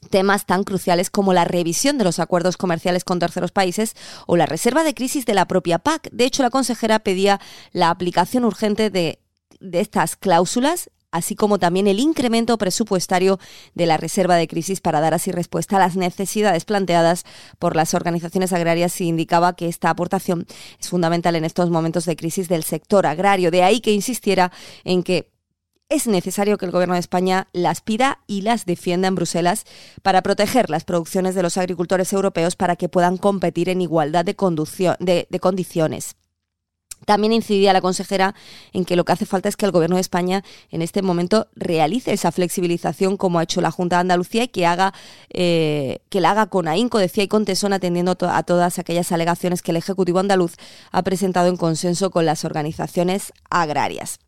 temas 0.10 0.46
tan 0.46 0.64
cruciales 0.64 1.10
como 1.10 1.34
la 1.34 1.46
revisión 1.46 1.98
de 1.98 2.04
los 2.04 2.20
acuerdos 2.20 2.58
comerciales 2.58 3.04
con 3.04 3.20
terceros 3.20 3.52
países 3.52 3.96
o 4.28 4.36
la 4.36 4.46
reserva 4.46 4.84
de 4.84 4.94
crisis 4.94 5.26
de 5.26 5.34
la 5.34 5.48
propia 5.48 5.80
PAC. 5.80 6.10
De 6.12 6.26
hecho, 6.26 6.44
la 6.44 6.50
consejera 6.50 7.00
pedía 7.00 7.40
la 7.72 7.90
aplicación 7.90 8.46
urgente 8.46 8.90
de, 8.90 9.20
de 9.60 9.80
estas 9.80 10.16
cláusulas 10.16 10.90
así 11.14 11.36
como 11.36 11.60
también 11.60 11.88
el 11.88 12.00
incremento 12.00 12.58
presupuestario 12.58 13.40
de 13.76 13.86
la 13.86 13.98
reserva 13.98 14.36
de 14.36 14.48
crisis 14.48 14.82
para 14.82 15.00
dar 15.00 15.14
así 15.14 15.32
respuesta 15.32 15.78
a 15.78 15.80
las 15.80 15.96
necesidades 15.96 16.66
planteadas 16.66 17.24
por 17.60 17.76
las 17.76 17.94
organizaciones 17.94 18.52
agrarias 18.52 19.00
y 19.00 19.08
indicaba 19.08 19.56
que 19.56 19.68
esta 19.68 19.92
aportación 19.92 20.46
es 20.80 20.90
fundamental 20.90 21.36
en 21.36 21.46
estos 21.46 21.70
momentos 21.70 22.06
de 22.06 22.16
crisis 22.16 22.50
del 22.50 22.64
sector 22.64 23.06
agrario. 23.06 23.52
De 23.52 23.62
ahí 23.62 23.80
que 23.80 23.94
insistiera 23.94 24.52
en 24.84 25.04
que 25.04 25.32
es 25.88 26.08
necesario 26.08 26.58
que 26.58 26.66
el 26.66 26.72
Gobierno 26.72 26.96
de 26.96 27.02
España 27.02 27.48
las 27.54 27.82
pida 27.82 28.20
y 28.26 28.42
las 28.42 28.66
defienda 28.66 29.08
en 29.08 29.14
Bruselas 29.14 29.66
para 30.02 30.24
proteger 30.24 30.72
las 30.72 30.84
producciones 30.84 31.36
de 31.36 31.44
los 31.44 31.58
agricultores 31.58 32.12
europeos 32.12 32.56
para 32.56 32.76
que 32.76 32.90
puedan 32.90 33.18
competir 33.18 33.70
en 33.70 33.82
igualdad 33.82 34.26
de, 34.26 35.28
de 35.30 35.40
condiciones. 35.40 36.16
También 37.06 37.34
incidía 37.34 37.74
la 37.74 37.82
consejera 37.82 38.36
en 38.72 38.86
que 38.86 38.96
lo 38.96 39.06
que 39.06 39.12
hace 39.12 39.26
falta 39.26 39.50
es 39.50 39.58
que 39.58 39.66
el 39.66 39.72
Gobierno 39.72 39.96
de 39.98 40.02
España 40.02 40.44
en 40.72 40.82
este 40.82 41.02
momento 41.02 41.48
realice 41.56 42.14
esa 42.14 42.32
flexibilización 42.32 43.18
como 43.18 43.40
ha 43.40 43.44
hecho 43.44 43.62
la 43.62 43.72
Junta 43.72 43.98
de 43.98 44.02
Andalucía 44.02 44.44
y 44.44 44.48
que 44.48 44.66
haga 44.66 44.94
eh, 45.30 46.00
que 46.10 46.22
la 46.22 46.32
haga 46.32 46.48
con 46.48 46.68
ahínco, 46.68 47.00
decía 47.00 47.24
y 47.24 47.28
con 47.28 47.46
tesón, 47.46 47.74
atendiendo 47.74 48.16
a 48.22 48.44
todas 48.44 48.80
aquellas 48.80 49.12
alegaciones 49.12 49.62
que 49.62 49.72
el 49.72 49.78
Ejecutivo 49.78 50.20
andaluz 50.20 50.54
ha 50.92 51.02
presentado 51.04 51.48
en 51.50 51.58
consenso 51.58 52.12
con 52.12 52.26
las 52.26 52.46
organizaciones 52.46 53.34
agrarias. 53.50 54.20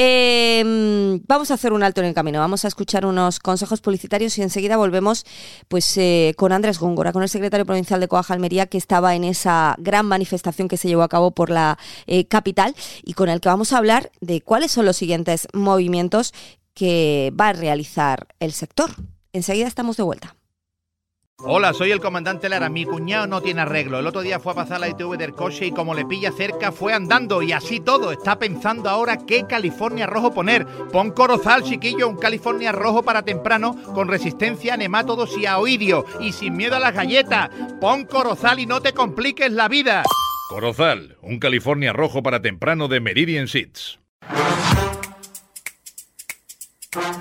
Em, 0.00 1.20
vamos 1.26 1.50
a 1.50 1.54
hacer 1.54 1.72
un 1.72 1.82
alto 1.82 2.00
en 2.00 2.06
el 2.06 2.14
camino, 2.14 2.38
vamos 2.38 2.64
a 2.64 2.68
escuchar 2.68 3.04
unos 3.04 3.40
consejos 3.40 3.80
publicitarios 3.80 4.38
y 4.38 4.42
enseguida 4.42 4.76
volvemos 4.76 5.26
pues 5.66 5.96
eh, 5.96 6.34
con 6.36 6.52
Andrés 6.52 6.78
Góngora, 6.78 7.12
con 7.12 7.24
el 7.24 7.28
secretario 7.28 7.66
provincial 7.66 7.98
de 7.98 8.06
Coaja 8.06 8.32
Almería 8.32 8.66
que 8.66 8.78
estaba 8.78 9.16
en 9.16 9.24
esa 9.24 9.74
gran 9.78 10.06
manifestación 10.06 10.68
que 10.68 10.76
se 10.76 10.86
llevó 10.86 11.02
a 11.02 11.08
cabo 11.08 11.32
por 11.32 11.50
la 11.50 11.80
eh, 12.06 12.26
capital 12.26 12.76
y 13.02 13.14
con 13.14 13.28
el 13.28 13.40
que 13.40 13.48
vamos 13.48 13.72
a 13.72 13.78
hablar 13.78 14.12
de 14.20 14.40
cuáles 14.40 14.70
son 14.70 14.86
los 14.86 14.96
siguientes 14.96 15.48
movimientos 15.52 16.32
que 16.74 17.32
va 17.34 17.48
a 17.48 17.52
realizar 17.54 18.28
el 18.38 18.52
sector. 18.52 18.90
Enseguida 19.32 19.66
estamos 19.66 19.96
de 19.96 20.04
vuelta. 20.04 20.37
Hola, 21.44 21.72
soy 21.72 21.92
el 21.92 22.00
comandante 22.00 22.48
Lara. 22.48 22.68
Mi 22.68 22.84
cuñado 22.84 23.28
no 23.28 23.40
tiene 23.40 23.60
arreglo. 23.60 24.00
El 24.00 24.08
otro 24.08 24.22
día 24.22 24.40
fue 24.40 24.50
a 24.50 24.56
pasar 24.56 24.80
la 24.80 24.88
ITV 24.88 25.16
del 25.16 25.34
coche 25.34 25.66
y 25.66 25.70
como 25.70 25.94
le 25.94 26.04
pilla 26.04 26.32
cerca 26.32 26.72
fue 26.72 26.92
andando 26.92 27.42
y 27.42 27.52
así 27.52 27.78
todo. 27.78 28.10
Está 28.10 28.40
pensando 28.40 28.90
ahora 28.90 29.18
qué 29.24 29.46
California 29.46 30.08
rojo 30.08 30.34
poner. 30.34 30.66
Pon 30.90 31.12
Corozal, 31.12 31.62
chiquillo, 31.62 32.08
un 32.08 32.16
California 32.16 32.72
rojo 32.72 33.04
para 33.04 33.22
temprano 33.22 33.76
con 33.94 34.08
resistencia 34.08 34.74
a 34.74 34.76
nemátodos 34.76 35.38
y 35.38 35.46
a 35.46 35.58
oidio 35.58 36.04
y 36.18 36.32
sin 36.32 36.56
miedo 36.56 36.74
a 36.74 36.80
las 36.80 36.92
galletas. 36.92 37.50
Pon 37.80 38.04
Corozal 38.04 38.58
y 38.58 38.66
no 38.66 38.80
te 38.80 38.92
compliques 38.92 39.52
la 39.52 39.68
vida. 39.68 40.02
Corozal, 40.48 41.18
un 41.22 41.38
California 41.38 41.92
rojo 41.92 42.20
para 42.20 42.42
temprano 42.42 42.88
de 42.88 42.98
Meridian 42.98 43.46
Seeds. 43.46 43.97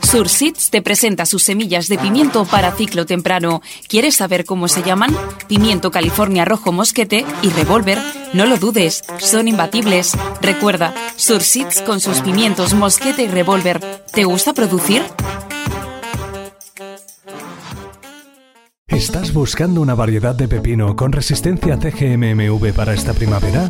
Surseeds 0.01 0.69
te 0.69 0.81
presenta 0.81 1.25
sus 1.25 1.43
semillas 1.43 1.87
de 1.89 1.97
pimiento 1.97 2.45
para 2.45 2.71
ciclo 2.71 3.05
temprano. 3.05 3.61
¿Quieres 3.89 4.15
saber 4.15 4.45
cómo 4.45 4.67
se 4.67 4.81
llaman? 4.81 5.15
Pimiento 5.47 5.91
California 5.91 6.45
Rojo 6.45 6.71
Mosquete 6.71 7.25
y 7.41 7.49
Revolver. 7.49 7.99
No 8.33 8.45
lo 8.45 8.57
dudes, 8.57 9.03
son 9.19 9.47
imbatibles. 9.47 10.13
Recuerda, 10.41 10.93
Surseeds 11.17 11.81
con 11.81 11.99
sus 11.99 12.21
pimientos 12.21 12.73
Mosquete 12.73 13.23
y 13.23 13.27
Revolver. 13.27 13.81
¿Te 14.13 14.23
gusta 14.23 14.53
producir? 14.53 15.03
¿Estás 18.87 19.33
buscando 19.33 19.81
una 19.81 19.95
variedad 19.95 20.33
de 20.33 20.47
pepino 20.47 20.95
con 20.95 21.11
resistencia 21.11 21.77
CGMMV 21.77 22.73
para 22.73 22.93
esta 22.93 23.13
primavera? 23.13 23.69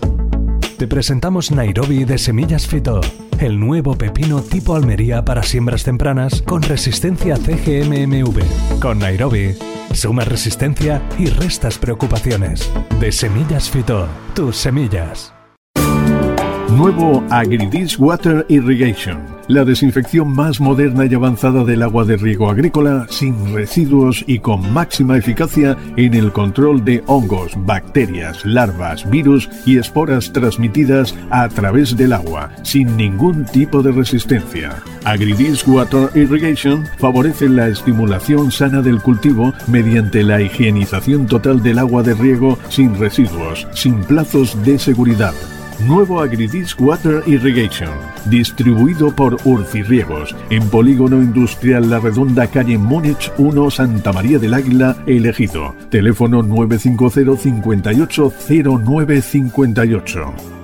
Te 0.78 0.88
presentamos 0.88 1.52
Nairobi 1.52 2.06
de 2.06 2.18
Semillas 2.18 2.68
Fito 2.68 3.02
el 3.40 3.60
nuevo 3.60 3.96
pepino 3.96 4.42
tipo 4.42 4.76
Almería 4.76 5.24
para 5.24 5.44
siembras 5.44 5.84
tempranas 5.84 6.42
con 6.42 6.64
resistencia 6.64 7.36
CGMMV. 7.36 8.80
Con 8.80 9.00
Nairobi, 9.00 9.56
sumas 9.94 10.28
resistencia 10.28 11.02
y 11.20 11.28
restas 11.28 11.78
preocupaciones. 11.78 12.72
De 13.00 13.12
Semillas 13.12 13.70
Fito, 13.70 14.08
tus 14.34 14.58
semillas. 14.58 15.34
Nuevo 16.70 17.24
Agridis 17.30 17.98
Water 18.00 18.46
Irrigation, 18.50 19.24
la 19.48 19.66
desinfección 19.66 20.34
más 20.34 20.60
moderna 20.60 21.06
y 21.06 21.14
avanzada 21.14 21.64
del 21.64 21.84
agua 21.84 22.06
de 22.06 22.18
riego 22.18 22.50
agrícola 22.50 23.08
sin 23.10 23.54
residuos 23.54 24.24
y 24.28 24.40
con 24.40 24.72
máxima 24.74 25.18
eficacia 25.18 25.78
en 25.96 26.14
el 26.14 26.32
control 26.32 26.84
de 26.84 27.04
hongos, 27.08 27.54
bacterias, 27.66 28.46
larvas, 28.46 29.10
virus 29.10 29.50
y 29.66 29.78
esporas 29.78 30.32
transmitidas 30.34 31.16
a 31.30 31.48
través 31.50 31.96
del 31.96 32.14
agua, 32.14 32.52
sin 32.64 32.96
ningún 32.98 33.46
tipo 33.46 33.82
de 33.82 33.92
resistencia. 33.92 34.76
Agridis 35.06 35.66
Water 35.68 36.10
Irrigation 36.16 36.86
favorece 36.98 37.48
la 37.48 37.68
estimulación 37.68 38.52
sana 38.52 38.82
del 38.82 39.02
cultivo 39.02 39.54
mediante 39.68 40.24
la 40.24 40.42
higienización 40.42 41.28
total 41.28 41.64
del 41.64 41.80
agua 41.80 42.04
de 42.04 42.14
riego 42.14 42.58
sin 42.70 42.98
residuos, 43.00 43.68
sin 43.74 44.04
plazos 44.04 44.62
de 44.66 44.78
seguridad 44.78 45.34
Nuevo 45.80 46.22
Agridis 46.22 46.76
Water 46.80 47.22
Irrigation, 47.28 47.92
distribuido 48.26 49.12
por 49.12 49.38
Urcirriegos, 49.46 50.36
en 50.50 50.68
Polígono 50.70 51.18
Industrial 51.18 51.88
La 51.88 52.00
Redonda, 52.00 52.48
calle 52.48 52.80
Múnich 52.80 53.32
1, 53.38 53.70
Santa 53.70 54.12
María 54.12 54.40
del 54.40 54.56
Águila, 54.56 54.96
elegido. 55.06 55.76
Teléfono 55.92 56.42
950 56.42 57.38
58 57.38 58.34
0958. 58.50 60.57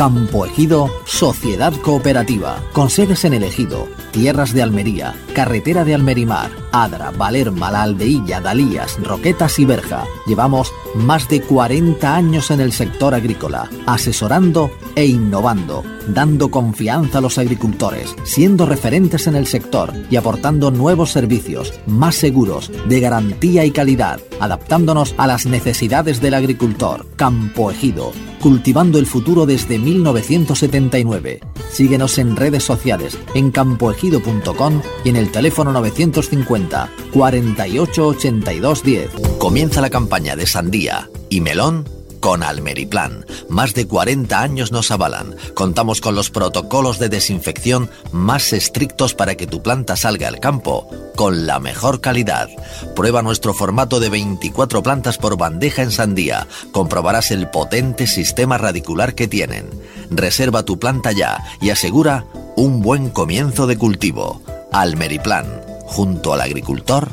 Campo 0.00 0.46
Ejido, 0.46 0.88
Sociedad 1.04 1.74
Cooperativa, 1.74 2.64
con 2.72 2.88
sedes 2.88 3.26
en 3.26 3.34
el 3.34 3.42
Ejido, 3.42 3.86
Tierras 4.12 4.54
de 4.54 4.62
Almería, 4.62 5.14
Carretera 5.34 5.84
de 5.84 5.94
Almerimar, 5.94 6.50
Adra, 6.72 7.10
Valerma, 7.10 7.70
La 7.70 7.82
Aldeilla, 7.82 8.40
Dalías, 8.40 8.98
Roquetas 9.02 9.58
y 9.58 9.66
Berja. 9.66 10.04
Llevamos 10.26 10.72
más 10.94 11.28
de 11.28 11.42
40 11.42 12.16
años 12.16 12.50
en 12.50 12.60
el 12.60 12.72
sector 12.72 13.12
agrícola, 13.12 13.68
asesorando 13.84 14.70
e 14.94 15.04
innovando, 15.04 15.84
dando 16.14 16.50
confianza 16.50 17.18
a 17.18 17.20
los 17.20 17.38
agricultores, 17.38 18.14
siendo 18.24 18.66
referentes 18.66 19.26
en 19.26 19.36
el 19.36 19.46
sector 19.46 19.92
y 20.10 20.16
aportando 20.16 20.70
nuevos 20.70 21.10
servicios, 21.10 21.74
más 21.86 22.16
seguros, 22.16 22.70
de 22.88 23.00
garantía 23.00 23.64
y 23.64 23.70
calidad, 23.70 24.20
adaptándonos 24.40 25.14
a 25.18 25.26
las 25.26 25.46
necesidades 25.46 26.20
del 26.20 26.34
agricultor. 26.34 27.06
Campo 27.16 27.70
Ejido, 27.70 28.12
cultivando 28.40 28.98
el 28.98 29.06
futuro 29.06 29.46
desde 29.46 29.78
1979. 29.78 31.40
Síguenos 31.70 32.18
en 32.18 32.36
redes 32.36 32.64
sociales, 32.64 33.18
en 33.34 33.50
campoejido.com 33.50 34.82
y 35.04 35.08
en 35.10 35.16
el 35.16 35.30
teléfono 35.30 35.72
950 35.72 36.90
48 37.12 38.06
82 38.06 38.82
10. 38.82 39.10
Comienza 39.38 39.80
la 39.80 39.90
campaña 39.90 40.36
de 40.36 40.46
sandía 40.46 41.08
y 41.28 41.40
melón 41.40 41.99
con 42.20 42.42
Almeriplan. 42.42 43.26
Más 43.48 43.74
de 43.74 43.86
40 43.86 44.40
años 44.40 44.72
nos 44.72 44.90
avalan. 44.90 45.34
Contamos 45.54 46.00
con 46.00 46.14
los 46.14 46.30
protocolos 46.30 46.98
de 46.98 47.08
desinfección 47.08 47.90
más 48.12 48.52
estrictos 48.52 49.14
para 49.14 49.34
que 49.34 49.46
tu 49.46 49.62
planta 49.62 49.96
salga 49.96 50.28
al 50.28 50.38
campo 50.38 50.88
con 51.16 51.46
la 51.46 51.58
mejor 51.58 52.00
calidad. 52.00 52.48
Prueba 52.94 53.22
nuestro 53.22 53.54
formato 53.54 54.00
de 54.00 54.08
24 54.08 54.82
plantas 54.82 55.18
por 55.18 55.36
bandeja 55.36 55.82
en 55.82 55.90
sandía. 55.90 56.46
Comprobarás 56.72 57.30
el 57.30 57.48
potente 57.48 58.06
sistema 58.06 58.58
radicular 58.58 59.14
que 59.14 59.28
tienen. 59.28 59.68
Reserva 60.10 60.62
tu 60.62 60.78
planta 60.78 61.12
ya 61.12 61.44
y 61.60 61.70
asegura 61.70 62.26
un 62.56 62.82
buen 62.82 63.10
comienzo 63.10 63.66
de 63.66 63.78
cultivo. 63.78 64.42
Almeriplan, 64.72 65.46
junto 65.86 66.32
al 66.32 66.42
agricultor, 66.42 67.10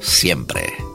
siempre. 0.00 0.85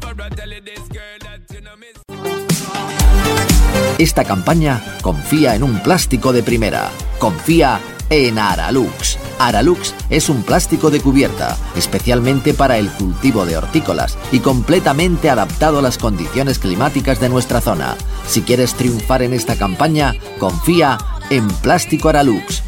Esta 3.98 4.24
campaña 4.24 4.82
confía 5.02 5.54
en 5.54 5.62
un 5.62 5.82
plástico 5.82 6.32
de 6.32 6.42
primera. 6.42 6.90
Confía 7.18 7.80
en 8.08 8.38
Aralux. 8.38 9.18
Aralux 9.40 9.94
es 10.10 10.28
un 10.28 10.42
plástico 10.42 10.90
de 10.90 11.00
cubierta, 11.00 11.56
especialmente 11.74 12.52
para 12.52 12.76
el 12.76 12.90
cultivo 12.90 13.46
de 13.46 13.56
hortícolas 13.56 14.18
y 14.32 14.40
completamente 14.40 15.30
adaptado 15.30 15.78
a 15.78 15.82
las 15.82 15.96
condiciones 15.96 16.58
climáticas 16.58 17.20
de 17.20 17.30
nuestra 17.30 17.62
zona. 17.62 17.96
Si 18.26 18.42
quieres 18.42 18.74
triunfar 18.74 19.22
en 19.22 19.32
esta 19.32 19.56
campaña, 19.56 20.14
confía 20.38 20.98
en 21.30 21.48
Plástico 21.48 22.10
Aralux. 22.10 22.62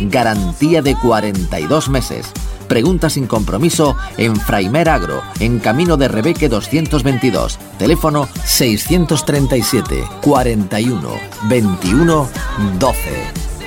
Garantía 0.00 0.82
de 0.82 0.96
42 0.96 1.88
meses. 1.88 2.32
Pregunta 2.66 3.08
sin 3.08 3.28
compromiso 3.28 3.96
en 4.16 4.34
Fraimer 4.34 4.88
Agro, 4.88 5.22
en 5.38 5.60
Camino 5.60 5.96
de 5.96 6.08
Rebeque 6.08 6.48
222. 6.48 7.56
Teléfono 7.78 8.28
637 8.44 10.04
41 10.22 11.08
21 11.48 12.28
12. 12.80 12.98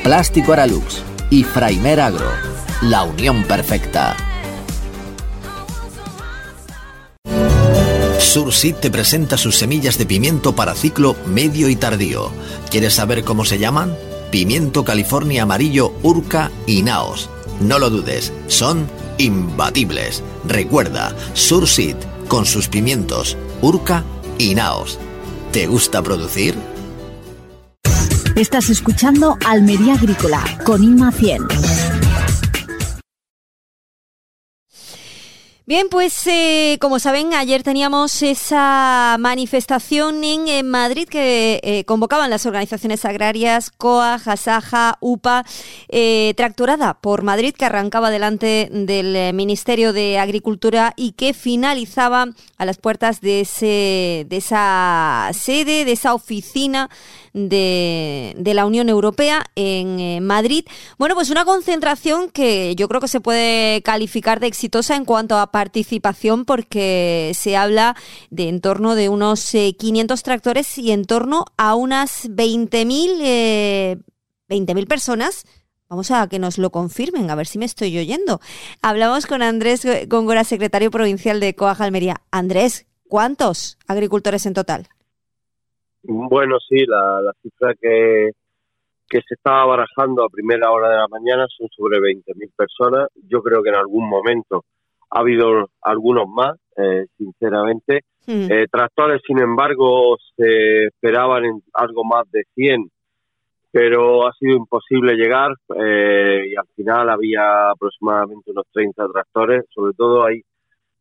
Plástico 0.04 0.52
Aralux 0.52 1.09
y 1.30 1.44
Fraimer 1.44 2.00
Agro, 2.00 2.32
la 2.82 3.04
unión 3.04 3.44
perfecta. 3.44 4.16
Sursit 8.20 8.80
te 8.80 8.92
presenta 8.92 9.38
sus 9.38 9.58
semillas 9.58 9.98
de 9.98 10.06
pimiento 10.06 10.56
para 10.56 10.76
ciclo 10.76 11.16
medio 11.26 11.70
y 11.70 11.76
tardío. 11.76 12.32
¿Quieres 12.70 12.94
saber 12.94 13.24
cómo 13.24 13.46
se 13.46 13.58
llaman? 13.58 13.96
Pimiento 14.32 14.84
California 14.86 15.44
amarillo, 15.44 15.94
Urca 16.04 16.52
y 16.68 16.84
Naos. 16.84 17.30
No 17.60 17.80
lo 17.80 17.90
dudes, 17.90 18.32
son 18.48 18.88
imbatibles. 19.18 20.24
Recuerda, 20.46 21.16
Sursit 21.34 21.98
con 22.28 22.46
sus 22.46 22.68
pimientos, 22.68 23.36
Urca 23.62 24.04
y 24.38 24.54
Naos. 24.54 25.00
¿Te 25.52 25.66
gusta 25.66 26.04
producir? 26.04 26.56
Estás 28.36 28.70
escuchando 28.70 29.38
Almería 29.46 29.96
Agrícola 29.96 30.44
con 30.64 30.84
Inma 30.84 31.12
100. 31.12 31.48
Bien, 35.70 35.88
pues 35.88 36.26
eh, 36.26 36.80
como 36.82 36.98
saben, 36.98 37.36
ayer 37.36 37.62
teníamos 37.62 38.24
esa 38.24 39.18
manifestación 39.20 40.24
en, 40.24 40.68
Madrid 40.68 41.08
que 41.08 41.60
eh, 41.62 41.86
convocaban 41.86 42.32
las 42.32 42.48
organizaciones 42.48 43.06
agrarias 43.06 43.70
COA, 43.70 44.18
Jasaja, 44.18 44.98
UPA, 45.00 45.46
eh, 45.90 46.34
tractorada 46.36 46.96
por 46.96 47.22
Madrid, 47.22 47.54
que 47.56 47.66
arrancaba 47.66 48.10
delante 48.10 48.68
del 48.72 49.32
Ministerio 49.36 49.94
de 49.94 50.18
Agricultura 50.18 50.94
y 50.96 51.12
que 51.12 51.36
finalizaba 51.36 52.30
a 52.58 52.66
las 52.66 52.80
puertas 52.80 53.22
de 53.22 53.42
esa 53.42 55.30
sede, 55.34 55.86
de 55.86 55.92
esa 55.92 56.16
oficina 56.16 56.90
de, 57.34 58.36
de 58.38 58.54
la 58.54 58.66
Unión 58.66 58.90
Europea 58.90 59.46
en 59.56 60.26
Madrid. 60.26 60.66
Bueno, 60.98 61.16
pues 61.16 61.30
una 61.30 61.46
concentración 61.46 62.30
que 62.30 62.76
yo 62.76 62.88
creo 62.88 63.02
que 63.02 63.08
se 63.08 63.22
puede 63.22 63.82
calificar 63.82 64.40
de 64.40 64.48
exitosa 64.48 64.96
en 64.96 65.06
cuanto 65.06 65.38
a 65.38 65.52
participación 65.52 66.46
porque 66.46 67.32
se 67.36 67.56
habla 67.58 67.96
de 68.30 68.50
en 68.50 68.62
torno 68.62 68.96
de 68.96 69.10
unos 69.10 69.52
500 69.52 70.20
eh, 70.20 70.24
tractores 70.24 70.78
y 70.78 70.92
en 70.92 71.06
torno 71.06 71.46
a 71.58 71.76
unas 71.76 72.30
20.000 72.30 73.18
eh, 73.22 73.98
20 74.48 74.86
personas. 74.86 75.46
Vamos 75.88 76.12
a 76.12 76.28
que 76.28 76.38
nos 76.38 76.58
lo 76.58 76.72
confirmen, 76.72 77.32
a 77.32 77.36
ver 77.36 77.48
si 77.48 77.58
me 77.58 77.66
estoy 77.66 77.98
oyendo. 77.98 78.42
Hablamos 78.82 79.26
con 79.26 79.42
Andrés 79.42 79.88
Góngora, 80.08 80.44
secretario 80.44 80.92
provincial 80.92 81.40
de 81.40 81.56
Coaja 81.56 81.84
Almería. 81.84 82.22
Andrés, 82.30 82.86
¿cuántos 83.08 83.80
agricultores 83.88 84.46
en 84.46 84.54
total? 84.54 84.90
Bueno, 86.04 86.58
sí, 86.60 86.86
la, 86.86 87.22
la 87.22 87.34
cifra 87.42 87.74
que, 87.80 88.32
que 89.10 89.22
se 89.28 89.34
estaba 89.34 89.66
barajando 89.66 90.24
a 90.24 90.30
primera 90.30 90.72
hora 90.72 90.90
de 90.90 90.98
la 90.98 91.08
mañana 91.08 91.48
son 91.50 91.68
sobre 91.76 92.00
20.000 92.00 92.52
personas. 92.56 93.10
Yo 93.28 93.42
creo 93.42 93.64
que 93.64 93.70
en 93.70 93.76
algún 93.76 94.08
momento 94.08 94.66
ha 95.10 95.20
habido 95.20 95.70
algunos 95.82 96.28
más, 96.30 96.58
eh, 96.78 97.08
sinceramente. 97.18 98.04
Eh, 98.28 98.68
tractores, 98.72 99.24
sin 99.26 99.40
embargo, 99.40 100.16
se 100.38 100.86
esperaban 100.86 101.46
en 101.46 101.64
algo 101.74 102.04
más 102.04 102.30
de 102.30 102.44
100, 102.54 102.92
pero 103.72 104.28
ha 104.28 104.34
sido 104.34 104.56
imposible 104.56 105.16
llegar 105.16 105.50
eh, 105.76 106.44
y 106.48 106.56
al 106.56 106.68
final 106.76 107.10
había 107.10 107.72
aproximadamente 107.72 108.52
unos 108.52 108.68
30 108.72 109.08
tractores. 109.12 109.66
Sobre 109.74 109.94
todo 109.94 110.26
hay 110.26 110.44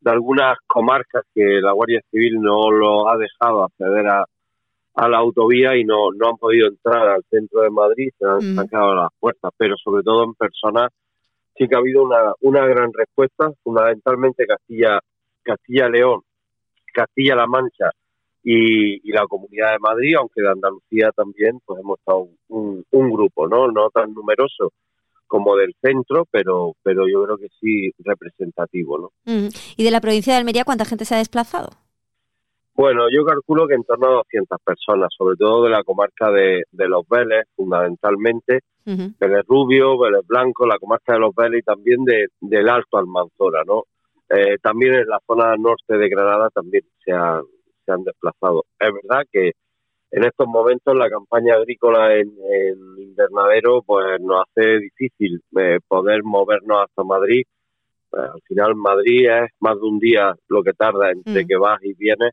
de 0.00 0.10
algunas 0.10 0.56
comarcas 0.66 1.24
que 1.34 1.60
la 1.60 1.72
Guardia 1.72 2.00
Civil 2.10 2.40
no 2.40 2.70
lo 2.70 3.10
ha 3.10 3.18
dejado 3.18 3.64
acceder 3.64 4.06
a, 4.06 4.24
a 4.98 5.08
la 5.08 5.18
autovía 5.18 5.76
y 5.76 5.84
no, 5.84 6.10
no 6.10 6.30
han 6.30 6.36
podido 6.36 6.66
entrar 6.66 7.06
al 7.06 7.22
centro 7.30 7.62
de 7.62 7.70
Madrid, 7.70 8.10
se 8.18 8.26
han 8.26 8.56
sacado 8.56 8.96
las 8.96 9.10
puertas, 9.20 9.52
pero 9.56 9.76
sobre 9.76 10.02
todo 10.02 10.24
en 10.24 10.34
personas 10.34 10.90
sí 11.56 11.68
que 11.68 11.76
ha 11.76 11.78
habido 11.78 12.02
una, 12.02 12.32
una 12.40 12.66
gran 12.66 12.92
respuesta, 12.92 13.48
fundamentalmente 13.62 14.44
Castilla, 14.44 14.98
Castilla-León, 15.44 16.22
Castilla-La 16.92 17.46
Mancha 17.46 17.90
y, 18.42 19.08
la 19.12 19.24
Comunidad 19.28 19.70
de 19.72 19.78
Madrid, 19.78 20.16
aunque 20.18 20.42
de 20.42 20.50
Andalucía 20.50 21.12
también, 21.14 21.60
pues 21.64 21.80
hemos 21.80 22.00
estado 22.00 22.28
un, 22.48 22.84
un 22.90 23.10
grupo, 23.10 23.46
¿no? 23.46 23.70
No 23.70 23.90
tan 23.90 24.12
numeroso 24.12 24.72
como 25.28 25.54
del 25.54 25.76
centro, 25.80 26.26
pero, 26.28 26.74
pero 26.82 27.06
yo 27.06 27.22
creo 27.22 27.38
que 27.38 27.48
sí 27.60 27.92
representativo, 27.98 28.98
¿no? 28.98 29.12
¿Y 29.76 29.84
de 29.84 29.90
la 29.92 30.00
provincia 30.00 30.32
de 30.32 30.40
Almería 30.40 30.64
cuánta 30.64 30.84
gente 30.84 31.04
se 31.04 31.14
ha 31.14 31.18
desplazado? 31.18 31.70
Bueno, 32.78 33.06
yo 33.10 33.24
calculo 33.24 33.66
que 33.66 33.74
en 33.74 33.82
torno 33.82 34.06
a 34.06 34.12
200 34.18 34.56
personas, 34.64 35.08
sobre 35.18 35.34
todo 35.36 35.64
de 35.64 35.70
la 35.70 35.82
comarca 35.82 36.30
de, 36.30 36.62
de 36.70 36.88
Los 36.88 37.08
Vélez, 37.08 37.42
fundamentalmente, 37.56 38.60
Vélez 38.84 39.44
Rubio, 39.48 39.98
Vélez 39.98 40.24
Blanco, 40.24 40.64
la 40.64 40.78
comarca 40.78 41.14
de 41.14 41.18
Los 41.18 41.34
Vélez 41.34 41.58
y 41.58 41.62
también 41.64 42.04
de, 42.04 42.28
del 42.40 42.68
Alto 42.68 42.98
Almanzora, 42.98 43.64
¿no? 43.66 43.82
Eh, 44.28 44.58
también 44.62 44.94
en 44.94 45.08
la 45.08 45.18
zona 45.26 45.56
norte 45.56 45.98
de 45.98 46.08
Granada 46.08 46.50
también 46.50 46.84
se 47.04 47.10
han, 47.10 47.42
se 47.84 47.90
han 47.90 48.04
desplazado. 48.04 48.64
Es 48.78 48.92
verdad 48.94 49.24
que 49.32 49.50
en 50.12 50.24
estos 50.24 50.46
momentos 50.46 50.94
la 50.94 51.10
campaña 51.10 51.56
agrícola 51.56 52.14
en, 52.14 52.32
invernadero 52.96 53.82
pues 53.82 54.20
nos 54.20 54.44
hace 54.46 54.78
difícil 54.78 55.40
eh, 55.58 55.80
poder 55.88 56.22
movernos 56.22 56.84
hasta 56.84 57.02
Madrid. 57.02 57.42
Pues, 58.10 58.22
al 58.22 58.40
final 58.42 58.74
Madrid 58.74 59.28
es 59.28 59.50
más 59.60 59.76
de 59.76 59.86
un 59.86 59.98
día 59.98 60.34
lo 60.48 60.62
que 60.62 60.72
tarda 60.72 61.10
entre 61.10 61.44
mm. 61.44 61.46
que 61.46 61.56
vas 61.56 61.78
y 61.82 61.94
vienes. 61.94 62.32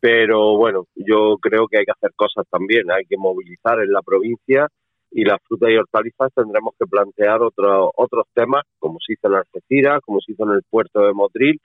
Pero 0.00 0.56
bueno, 0.56 0.86
yo 0.94 1.36
creo 1.40 1.66
que 1.68 1.78
hay 1.78 1.84
que 1.84 1.92
hacer 1.92 2.10
cosas 2.14 2.44
también. 2.50 2.90
Hay 2.90 3.04
que 3.06 3.16
movilizar 3.16 3.80
en 3.80 3.92
la 3.92 4.02
provincia 4.02 4.68
y 5.10 5.24
las 5.24 5.38
frutas 5.46 5.70
y 5.70 5.76
hortalizas 5.76 6.32
tendremos 6.34 6.74
que 6.78 6.86
plantear 6.86 7.40
otros 7.40 7.90
otros 7.96 8.26
temas, 8.34 8.64
como 8.78 8.98
se 8.98 9.14
hizo 9.14 9.28
en 9.28 9.34
Algeciras, 9.34 10.00
como 10.04 10.20
se 10.20 10.32
hizo 10.32 10.44
en 10.44 10.56
el 10.56 10.62
puerto 10.68 11.00
de 11.06 11.14
Motril, 11.14 11.60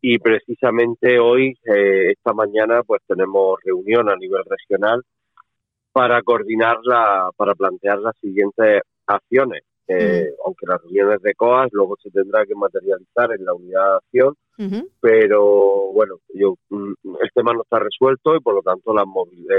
y 0.00 0.18
precisamente 0.18 1.18
hoy, 1.18 1.56
eh, 1.64 2.12
esta 2.12 2.34
mañana, 2.34 2.82
pues 2.82 3.00
tenemos 3.06 3.58
reunión 3.64 4.10
a 4.10 4.16
nivel 4.16 4.42
regional 4.44 5.02
para 5.90 6.20
coordinarla, 6.22 7.30
para 7.36 7.54
plantear 7.54 7.98
las 7.98 8.16
siguientes 8.18 8.82
acciones. 9.06 9.62
Eh, 9.88 10.34
aunque 10.44 10.66
las 10.66 10.82
reuniones 10.82 11.22
de 11.22 11.34
COAS 11.34 11.68
luego 11.72 11.96
se 12.02 12.10
tendrá 12.10 12.44
que 12.44 12.54
materializar 12.54 13.30
en 13.32 13.44
la 13.44 13.54
unidad 13.54 13.82
de 13.82 13.96
acción, 13.96 14.36
pero 15.00 15.92
bueno, 15.92 16.16
yo 16.34 16.54
mm, 16.70 16.92
el 17.22 17.30
tema 17.34 17.52
no 17.52 17.62
está 17.62 17.78
resuelto 17.78 18.34
y 18.34 18.40
por 18.40 18.54
lo 18.54 18.62
tanto 18.62 18.92
la 18.92 19.04
movilidad, 19.04 19.58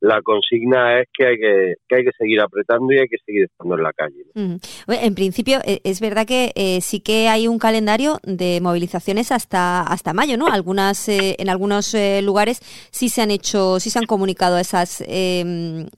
la 0.00 0.22
consigna 0.22 1.00
es 1.00 1.08
que 1.12 1.26
hay 1.26 1.36
que, 1.38 1.74
hay 1.90 2.04
que 2.04 2.12
seguir 2.16 2.40
apretando 2.40 2.92
y 2.92 2.98
hay 2.98 3.08
que 3.08 3.18
seguir 3.24 3.44
estando 3.44 3.74
en 3.74 3.82
la 3.82 3.92
calle. 3.92 4.24
En 4.34 5.14
principio, 5.14 5.58
e, 5.64 5.80
es 5.82 6.00
verdad 6.00 6.26
que 6.26 6.52
eh, 6.54 6.80
sí 6.80 7.00
que 7.00 7.28
hay 7.28 7.48
un 7.48 7.58
calendario 7.58 8.18
de 8.22 8.60
movilizaciones 8.60 9.32
hasta, 9.32 9.82
hasta 9.82 10.12
mayo, 10.12 10.36
¿no? 10.36 10.46
Algunas, 10.46 11.08
eh, 11.08 11.36
en 11.38 11.48
algunos 11.48 11.94
eh, 11.94 12.22
lugares 12.22 12.60
sí 12.92 13.08
se 13.08 13.22
han 13.22 13.30
hecho, 13.30 13.80
sí 13.80 13.90
se 13.90 13.98
han 13.98 14.06
comunicado 14.06 14.58
esas, 14.58 15.02
em, 15.06 15.88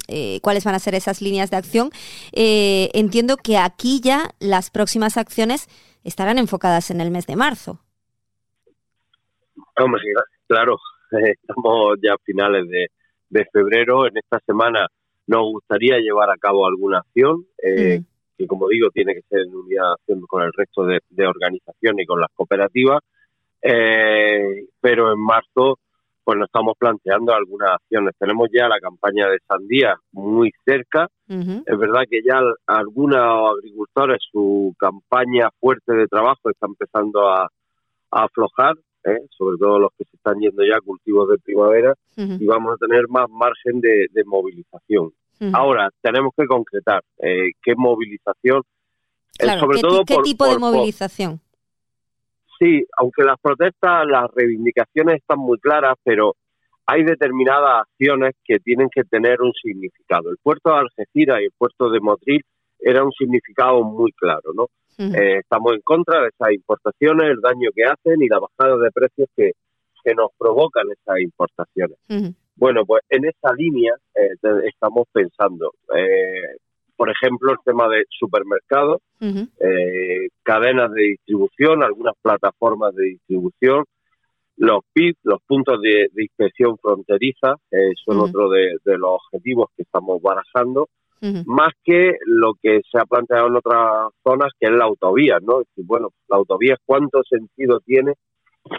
cuáles 0.40 0.64
van 0.64 0.74
a 0.74 0.78
ser 0.78 0.94
esas 0.94 1.20
líneas 1.20 1.50
de 1.50 1.56
acción. 1.56 1.90
entiendo 2.32 3.36
que 3.36 3.58
aquí 3.58 4.00
ya 4.02 4.30
las 4.40 4.70
próximas 4.70 5.16
acciones 5.16 5.68
estarán 6.04 6.38
enfocadas 6.38 6.90
en 6.90 7.00
el 7.00 7.10
mes 7.10 7.26
de 7.26 7.36
marzo. 7.36 7.80
claro, 10.46 10.76
estamos 11.10 11.98
ya 12.02 12.14
a 12.14 12.18
finales 12.24 12.68
de 12.68 12.88
de 13.30 13.46
febrero. 13.52 14.06
En 14.06 14.16
esta 14.16 14.38
semana 14.40 14.86
nos 15.26 15.42
gustaría 15.52 15.98
llevar 15.98 16.30
a 16.30 16.36
cabo 16.36 16.66
alguna 16.66 16.98
acción, 16.98 17.46
eh, 17.62 18.02
que 18.36 18.46
como 18.46 18.68
digo, 18.68 18.90
tiene 18.90 19.14
que 19.14 19.22
ser 19.22 19.40
en 19.40 19.54
unidad 19.54 19.94
con 20.28 20.42
el 20.42 20.52
resto 20.52 20.84
de, 20.84 21.00
organizaciones 21.26 22.04
y 22.04 22.06
con 22.06 22.20
las 22.20 22.30
cooperativas. 22.34 23.00
Eh, 23.62 24.66
pero 24.80 25.12
en 25.12 25.20
marzo 25.20 25.78
pues 26.24 26.38
nos 26.38 26.46
estamos 26.46 26.74
planteando 26.78 27.34
algunas 27.34 27.72
acciones. 27.72 28.14
Tenemos 28.18 28.48
ya 28.52 28.68
la 28.68 28.78
campaña 28.78 29.28
de 29.28 29.38
sandía 29.48 29.96
muy 30.12 30.52
cerca. 30.64 31.08
Es 31.28 31.78
verdad 31.78 32.02
que 32.10 32.20
ya 32.24 32.40
algunos 32.66 33.52
agricultores 33.56 34.18
su 34.30 34.74
campaña 34.78 35.48
fuerte 35.60 35.92
de 35.94 36.06
trabajo 36.06 36.50
está 36.50 36.66
empezando 36.66 37.28
a 37.28 37.48
aflojar. 38.10 38.76
¿Eh? 39.04 39.26
sobre 39.30 39.56
todo 39.58 39.78
los 39.78 39.90
que 39.96 40.04
se 40.04 40.16
están 40.16 40.38
yendo 40.38 40.62
ya 40.64 40.76
a 40.76 40.80
cultivos 40.80 41.28
de 41.28 41.38
primavera, 41.38 41.94
y 42.16 42.44
vamos 42.44 42.74
a 42.74 42.86
tener 42.86 43.08
más 43.08 43.28
margen 43.30 43.80
de, 43.80 44.08
movilización. 44.26 45.12
Ahora, 45.52 45.88
tenemos 46.02 46.32
que 46.36 46.46
concretar 46.46 47.02
eh, 47.18 47.52
qué 47.62 47.74
movilización, 47.74 48.62
eh, 49.38 49.58
sobre 49.58 49.80
todo 49.80 50.04
¿qué 50.04 50.18
tipo 50.22 50.46
de 50.46 50.58
movilización? 50.58 51.40
sí, 52.60 52.84
aunque 52.98 53.24
las 53.24 53.40
protestas, 53.40 54.06
las 54.06 54.30
reivindicaciones 54.34 55.16
están 55.16 55.38
muy 55.38 55.58
claras, 55.58 55.96
pero 56.04 56.36
hay 56.86 57.02
determinadas 57.04 57.82
acciones 57.82 58.34
que 58.44 58.58
tienen 58.58 58.88
que 58.94 59.04
tener 59.04 59.40
un 59.40 59.52
significado. 59.52 60.30
El 60.30 60.36
puerto 60.42 60.70
de 60.70 60.80
Algeciras 60.80 61.40
y 61.40 61.44
el 61.44 61.52
puerto 61.56 61.88
de 61.90 62.00
Motril 62.00 62.42
era 62.78 63.04
un 63.04 63.12
significado 63.12 63.82
muy 63.82 64.12
claro, 64.12 64.52
¿no? 64.54 64.68
Eh, 64.98 65.38
estamos 65.38 65.72
en 65.74 65.81
contra 65.81 66.20
de 66.20 66.29
esas 66.29 66.53
importaciones, 66.53 67.31
el 67.31 67.40
daño 67.40 67.70
que 67.74 67.85
hacen 67.85 68.20
y 68.20 68.29
la 68.29 68.38
bajada 68.38 68.76
de 68.76 68.90
precios 68.90 69.29
que, 69.35 69.53
que 70.05 70.14
nos 70.14 70.31
provocan 70.38 70.87
esas 70.90 71.20
importaciones. 71.20 71.96
Bueno, 72.57 72.85
pues 72.85 73.03
en 73.09 73.24
esa 73.24 73.55
línea 73.55 73.94
eh, 74.14 74.35
estamos 74.64 75.07
pensando, 75.12 75.72
eh, 75.96 76.57
por 76.96 77.11
ejemplo, 77.11 77.53
el 77.53 77.59
tema 77.64 77.88
de 77.88 78.05
supermercados, 78.11 79.00
cadenas 80.42 80.92
de 80.92 81.03
distribución, 81.03 81.83
algunas 81.83 82.14
plataformas 82.20 82.94
de 82.94 83.05
distribución, 83.05 83.85
los 84.59 84.81
PIB, 84.92 85.16
los 85.22 85.40
puntos 85.46 85.81
de, 85.81 86.11
inspección 86.14 86.76
fronteriza, 86.76 87.55
son 88.05 88.20
otro 88.20 88.50
de, 88.50 88.76
de, 88.85 88.98
los 88.98 89.12
objetivos 89.12 89.70
que 89.74 89.85
estamos 89.85 90.20
barajando 90.20 90.88
más 91.44 91.72
que 91.85 92.16
lo 92.24 92.54
que 92.62 92.80
se 92.90 92.98
ha 92.98 93.04
planteado 93.04 93.48
en 93.48 93.56
otras 93.56 94.09
zonas, 94.22 94.52
que 94.59 94.66
es 94.66 94.72
la 94.72 94.85
autovía, 94.85 95.38
¿no? 95.42 95.59
decir, 95.59 95.85
bueno, 95.85 96.09
la 96.28 96.37
autovía, 96.37 96.76
¿cuánto 96.85 97.22
sentido 97.28 97.80
tiene 97.80 98.12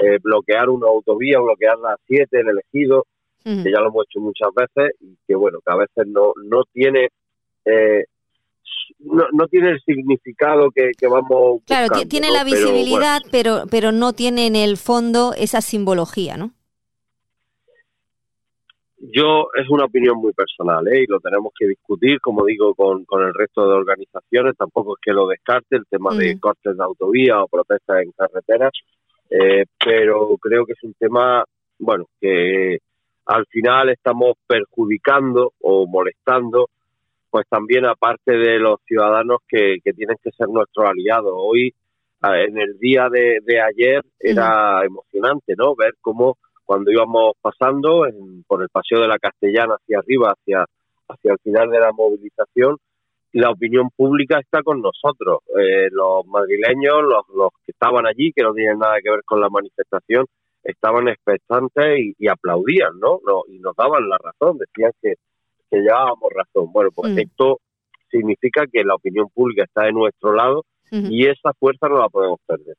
eh, 0.04 0.18
bloquear 0.22 0.70
una 0.70 0.88
autovía, 0.88 1.40
bloquear 1.40 1.78
la 1.80 1.96
7, 2.08 2.40
el 2.40 2.50
elegido, 2.50 3.06
que 3.44 3.72
ya 3.72 3.80
lo 3.80 3.88
hemos 3.88 4.06
hecho 4.06 4.20
muchas 4.20 4.50
veces 4.56 4.96
y 5.00 5.18
que, 5.28 5.36
bueno, 5.36 5.60
que 5.66 5.74
a 5.74 5.78
veces 5.78 6.08
no, 6.08 6.34
no 6.44 6.64
tiene... 6.72 7.10
Eh, 7.66 8.06
no, 9.00 9.48
tiene 9.48 9.72
el 9.72 9.82
significado 9.82 10.70
que, 10.72 10.92
vamos 11.08 11.62
claro 11.66 11.88
tiene 12.08 12.30
la 12.30 12.44
visibilidad 12.44 13.20
pero 13.32 13.64
pero 13.70 13.92
no 13.92 14.14
tiene 14.14 14.46
en 14.46 14.56
el 14.56 14.78
fondo 14.78 15.34
esa 15.36 15.62
simbología 15.62 16.38
no 16.38 16.54
yo 19.02 19.48
es 19.56 19.68
una 19.70 19.86
opinión 19.86 20.18
muy 20.18 20.32
personal 20.34 20.88
¿eh? 20.88 21.04
y 21.04 21.08
lo 21.08 21.20
tenemos 21.20 21.52
que 21.58 21.68
discutir, 21.68 22.20
como 22.22 22.46
digo, 22.46 22.76
con, 22.76 23.04
con 23.06 23.24
el 23.24 23.34
resto 23.34 23.68
de 23.68 23.74
organizaciones. 23.74 24.56
Tampoco 24.58 24.96
es 24.96 25.02
que 25.02 25.14
lo 25.14 25.28
descarte 25.28 25.78
el 25.78 25.86
tema 25.90 26.16
de 26.16 26.40
cortes 26.40 26.78
de 26.78 26.84
autovía 26.84 27.42
o 27.42 27.48
protestas 27.48 28.04
en 28.04 28.12
carreteras, 28.12 28.72
eh, 29.30 29.66
pero 29.84 30.38
creo 30.40 30.66
que 30.66 30.74
es 30.74 30.84
un 30.84 30.94
tema, 30.94 31.44
bueno, 31.80 32.06
que 32.20 32.80
al 33.26 33.46
final 33.48 33.90
estamos 33.90 34.34
perjudicando 34.46 35.54
o 35.62 35.88
molestando, 35.88 36.70
pues 37.30 37.48
también 37.50 37.86
aparte 37.86 38.34
de 38.34 38.60
los 38.60 38.80
ciudadanos 38.86 39.40
que, 39.48 39.78
que 39.84 39.94
tienen 39.94 40.18
que 40.24 40.32
ser 40.32 40.48
nuestros 40.50 40.88
aliados. 40.88 41.34
Hoy, 41.34 41.74
en 42.22 42.60
el 42.60 42.78
día 42.78 43.10
de, 43.10 43.40
de 43.44 43.62
ayer, 43.62 44.04
era 44.20 44.86
emocionante, 44.86 45.56
¿no? 45.58 45.76
Ver 45.76 45.96
cómo 46.02 46.38
cuando 46.72 46.90
íbamos 46.90 47.34
pasando 47.42 48.06
por 48.48 48.62
el 48.62 48.70
paseo 48.70 49.02
de 49.02 49.08
la 49.10 49.20
Castellana 49.20 49.76
hacia 49.76 50.00
arriba, 50.00 50.32
hacia, 50.32 50.64
hacia 51.10 51.34
el 51.34 51.38
final 51.40 51.70
de 51.70 51.80
la 51.82 51.92
movilización, 51.92 52.78
la 53.34 53.50
opinión 53.50 53.90
pública 53.94 54.40
está 54.40 54.64
con 54.64 54.82
nosotros. 54.82 55.40
Eh, 55.60 55.90
los 55.92 56.26
madrileños, 56.28 57.04
los, 57.04 57.28
los 57.36 57.50
que 57.66 57.74
estaban 57.74 58.08
allí, 58.08 58.32
que 58.32 58.44
no 58.44 58.54
tienen 58.54 58.80
nada 58.80 59.02
que 59.04 59.12
ver 59.12 59.20
con 59.26 59.42
la 59.42 59.50
manifestación, 59.50 60.26
estaban 60.64 61.10
expectantes 61.10 62.16
y, 62.18 62.28
aplaudían, 62.30 62.98
¿no? 63.02 63.20
Y 63.50 63.60
nos 63.60 63.76
daban 63.76 64.08
la 64.08 64.18
razón, 64.18 64.58
decían 64.58 64.94
que, 65.02 65.16
que 65.70 65.78
llevábamos 65.78 66.32
razón. 66.34 66.72
Bueno, 66.72 66.92
pues 66.96 67.12
mm. 67.12 67.20
esto 67.20 67.60
significa 68.10 68.64
que 68.72 68.86
la 68.86 68.96
opinión 68.96 69.28
pública 69.34 69.66
está 69.66 69.84
de 69.84 69.92
nuestro 69.92 70.34
lado 70.34 70.64
y 70.90 71.28
esa 71.28 71.52
fuerza 71.52 71.90
no 71.90 72.00
la 72.00 72.08
podemos 72.08 72.40
perder. 72.48 72.78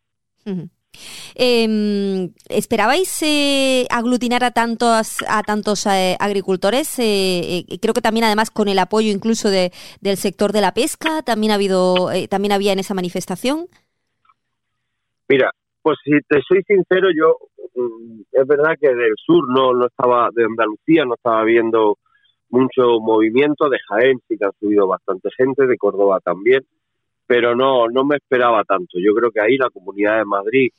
Eh, 1.34 2.30
¿Esperabais 2.48 3.22
eh, 3.22 3.86
aglutinar 3.90 4.44
a 4.44 4.50
tantos, 4.50 5.18
a 5.28 5.42
tantos 5.42 5.86
eh, 5.86 6.16
agricultores? 6.20 6.98
Eh, 6.98 7.64
creo 7.80 7.94
que 7.94 8.00
también 8.00 8.24
además 8.24 8.50
con 8.50 8.68
el 8.68 8.78
apoyo 8.78 9.10
incluso 9.10 9.50
de, 9.50 9.72
del 10.00 10.16
sector 10.16 10.52
de 10.52 10.60
la 10.60 10.74
pesca, 10.74 11.22
también 11.22 11.52
ha 11.52 11.56
habido, 11.56 12.08
también 12.28 12.52
había 12.52 12.72
en 12.72 12.78
esa 12.78 12.94
manifestación. 12.94 13.66
Mira, 15.28 15.50
Pues 15.82 15.98
si 16.04 16.12
te 16.28 16.40
soy 16.46 16.62
sincero, 16.62 17.08
yo 17.16 17.36
mm, 17.74 18.20
es 18.32 18.46
verdad 18.46 18.76
que 18.80 18.88
del 18.88 19.14
sur 19.16 19.48
no, 19.48 19.74
no 19.74 19.86
estaba, 19.86 20.28
de 20.32 20.44
Andalucía 20.44 21.04
no 21.04 21.14
estaba 21.14 21.42
viendo 21.44 21.98
mucho 22.50 23.00
movimiento, 23.00 23.68
de 23.68 23.78
Jaén 23.88 24.20
sí 24.28 24.36
que 24.38 24.44
ha 24.44 24.52
subido 24.60 24.86
bastante 24.86 25.30
gente, 25.36 25.66
de 25.66 25.76
Córdoba 25.78 26.20
también, 26.20 26.64
pero 27.26 27.56
no, 27.56 27.88
no 27.88 28.04
me 28.04 28.16
esperaba 28.16 28.62
tanto. 28.64 28.98
Yo 28.98 29.14
creo 29.14 29.30
que 29.30 29.40
ahí 29.40 29.56
la 29.56 29.70
Comunidad 29.70 30.18
de 30.18 30.24
Madrid, 30.26 30.70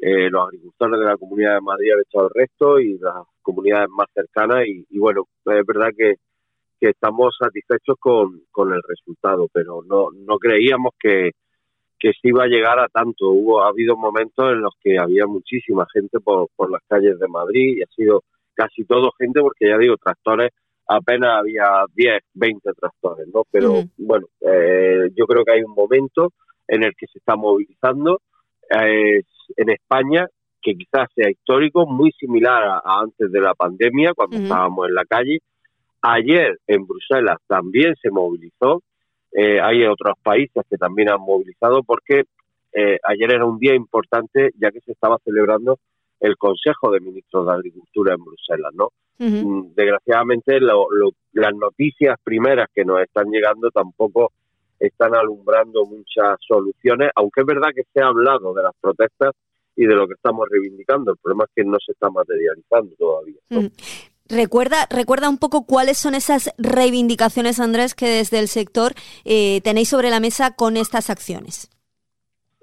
eh, 0.00 0.30
los 0.30 0.46
agricultores 0.46 0.98
de 0.98 1.06
la 1.06 1.16
Comunidad 1.16 1.54
de 1.54 1.60
Madrid 1.60 1.92
han 1.92 2.00
hecho 2.00 2.24
el 2.24 2.30
resto 2.34 2.80
y 2.80 2.98
las 2.98 3.24
comunidades 3.42 3.88
más 3.90 4.08
cercanas 4.14 4.66
y, 4.66 4.86
y 4.88 4.98
bueno, 4.98 5.24
es 5.44 5.66
verdad 5.66 5.90
que, 5.96 6.14
que 6.80 6.88
estamos 6.88 7.36
satisfechos 7.38 7.96
con, 7.98 8.42
con 8.50 8.72
el 8.72 8.80
resultado, 8.86 9.48
pero 9.52 9.82
no, 9.86 10.08
no 10.12 10.38
creíamos 10.38 10.94
que, 10.98 11.32
que 11.98 12.12
se 12.12 12.28
iba 12.28 12.44
a 12.44 12.48
llegar 12.48 12.78
a 12.78 12.88
tanto. 12.88 13.28
Hubo, 13.28 13.62
ha 13.62 13.68
habido 13.68 13.96
momentos 13.96 14.52
en 14.52 14.62
los 14.62 14.74
que 14.82 14.98
había 14.98 15.26
muchísima 15.26 15.86
gente 15.92 16.18
por, 16.18 16.48
por 16.56 16.70
las 16.70 16.80
calles 16.88 17.18
de 17.18 17.28
Madrid 17.28 17.76
y 17.76 17.82
ha 17.82 17.86
sido 17.94 18.24
casi 18.54 18.84
todo 18.84 19.12
gente 19.18 19.40
porque 19.40 19.68
ya 19.68 19.76
digo, 19.76 19.96
tractores, 19.98 20.50
apenas 20.88 21.38
había 21.38 21.84
10, 21.94 22.22
20 22.34 22.72
tractores, 22.72 23.28
¿no? 23.32 23.42
Pero 23.50 23.84
bueno, 23.98 24.26
eh, 24.40 25.10
yo 25.14 25.26
creo 25.26 25.44
que 25.44 25.52
hay 25.52 25.62
un 25.62 25.74
momento 25.74 26.32
en 26.66 26.84
el 26.84 26.94
que 26.96 27.06
se 27.06 27.18
está 27.18 27.36
movilizando 27.36 28.20
eh, 28.70 29.22
en 29.56 29.70
España 29.70 30.26
que 30.62 30.74
quizás 30.74 31.08
sea 31.14 31.30
histórico, 31.30 31.86
muy 31.86 32.12
similar 32.12 32.62
a, 32.62 32.82
antes 33.00 33.32
de 33.32 33.40
la 33.40 33.54
pandemia, 33.54 34.12
cuando 34.14 34.36
estábamos 34.36 34.88
en 34.88 34.94
la 34.94 35.04
calle. 35.04 35.38
Ayer 36.02 36.58
en 36.66 36.86
Bruselas 36.86 37.38
también 37.46 37.94
se 38.00 38.10
movilizó, 38.10 38.82
eh, 39.32 39.60
hay 39.60 39.84
otros 39.84 40.14
países 40.22 40.62
que 40.68 40.76
también 40.76 41.10
han 41.10 41.20
movilizado 41.20 41.82
porque 41.82 42.24
eh, 42.72 42.98
ayer 43.04 43.34
era 43.34 43.46
un 43.46 43.58
día 43.58 43.74
importante 43.74 44.50
ya 44.58 44.70
que 44.70 44.80
se 44.80 44.92
estaba 44.92 45.18
celebrando 45.24 45.78
el 46.20 46.36
Consejo 46.36 46.90
de 46.90 47.00
Ministros 47.00 47.46
de 47.46 47.52
Agricultura 47.52 48.14
en 48.14 48.24
Bruselas, 48.24 48.72
¿no? 48.74 48.88
Mm, 49.18 49.74
desgraciadamente 49.74 50.60
las 50.60 51.54
noticias 51.54 52.16
primeras 52.24 52.68
que 52.74 52.84
nos 52.84 53.02
están 53.02 53.30
llegando 53.30 53.70
tampoco 53.70 54.32
están 54.80 55.14
alumbrando 55.14 55.84
muchas 55.84 56.38
soluciones, 56.46 57.10
aunque 57.14 57.42
es 57.42 57.46
verdad 57.46 57.68
que 57.74 57.82
se 57.92 58.02
ha 58.02 58.06
hablado 58.06 58.54
de 58.54 58.62
las 58.62 58.72
protestas 58.80 59.32
y 59.76 59.86
de 59.86 59.94
lo 59.94 60.06
que 60.08 60.14
estamos 60.14 60.48
reivindicando. 60.50 61.12
El 61.12 61.18
problema 61.18 61.44
es 61.44 61.50
que 61.54 61.64
no 61.64 61.76
se 61.84 61.92
está 61.92 62.08
materializando 62.10 62.94
todavía. 62.96 63.38
Recuerda, 64.28 64.86
recuerda 64.90 65.28
un 65.28 65.38
poco 65.38 65.66
cuáles 65.66 65.98
son 65.98 66.14
esas 66.14 66.54
reivindicaciones, 66.56 67.60
Andrés, 67.60 67.94
que 67.94 68.06
desde 68.06 68.38
el 68.38 68.48
sector 68.48 68.92
eh, 69.24 69.60
tenéis 69.62 69.88
sobre 69.88 70.10
la 70.10 70.20
mesa 70.20 70.54
con 70.54 70.76
estas 70.76 71.10
acciones. 71.10 71.68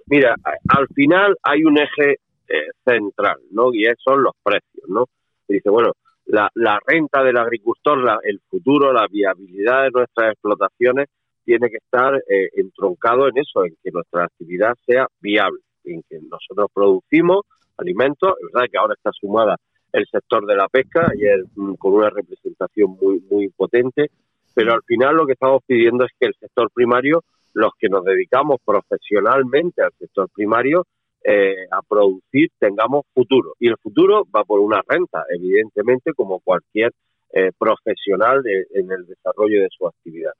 Mira, 0.05 0.35
al 0.69 0.87
final 0.95 1.35
hay 1.43 1.65
un 1.65 1.77
eje 1.77 2.19
eh, 2.47 2.69
central, 2.85 3.37
¿no? 3.51 3.73
Y 3.73 3.83
son 4.03 4.23
los 4.23 4.33
precios, 4.41 4.87
¿no? 4.87 5.05
dice, 5.47 5.69
bueno, 5.69 5.93
la, 6.25 6.79
renta 6.85 7.23
del 7.23 7.37
agricultor, 7.37 8.19
el 8.23 8.39
futuro, 8.49 8.91
la 8.91 9.07
viabilidad 9.07 9.83
de 9.83 9.91
nuestras 9.91 10.33
explotaciones 10.33 11.07
tiene 11.47 11.69
que 11.69 11.77
estar 11.77 12.13
eh, 12.27 12.49
entroncado 12.57 13.29
en 13.29 13.37
eso, 13.37 13.63
en 13.63 13.73
que 13.81 13.89
nuestra 13.89 14.25
actividad 14.25 14.73
sea 14.85 15.07
viable, 15.21 15.61
en 15.85 16.03
que 16.09 16.19
nosotros 16.19 16.69
producimos 16.73 17.45
alimentos, 17.77 18.33
es 18.41 18.51
verdad 18.51 18.67
que 18.69 18.77
ahora 18.77 18.95
está 18.95 19.11
sumada 19.13 19.55
el 19.93 20.05
sector 20.11 20.45
de 20.45 20.57
la 20.57 20.67
pesca, 20.67 21.09
ayer 21.09 21.45
mm, 21.55 21.75
con 21.75 21.93
una 21.93 22.09
representación 22.09 22.97
muy, 23.01 23.21
muy 23.31 23.47
potente, 23.47 24.11
pero 24.53 24.73
al 24.73 24.83
final 24.83 25.15
lo 25.15 25.25
que 25.25 25.33
estamos 25.33 25.61
pidiendo 25.65 26.03
es 26.03 26.11
que 26.19 26.27
el 26.27 26.33
sector 26.37 26.69
primario, 26.73 27.23
los 27.53 27.71
que 27.79 27.87
nos 27.87 28.03
dedicamos 28.03 28.59
profesionalmente 28.65 29.81
al 29.81 29.93
sector 29.97 30.27
primario, 30.35 30.85
eh, 31.23 31.65
a 31.71 31.81
producir, 31.81 32.49
tengamos 32.59 33.05
futuro. 33.13 33.53
Y 33.57 33.69
el 33.69 33.77
futuro 33.77 34.25
va 34.35 34.43
por 34.43 34.59
una 34.59 34.81
renta, 34.85 35.23
evidentemente, 35.33 36.11
como 36.13 36.41
cualquier 36.41 36.91
eh, 37.33 37.51
profesional 37.57 38.41
en 38.45 38.91
el 38.91 39.05
desarrollo 39.05 39.61
de 39.61 39.67
su 39.69 39.87
actividad. 39.87 40.31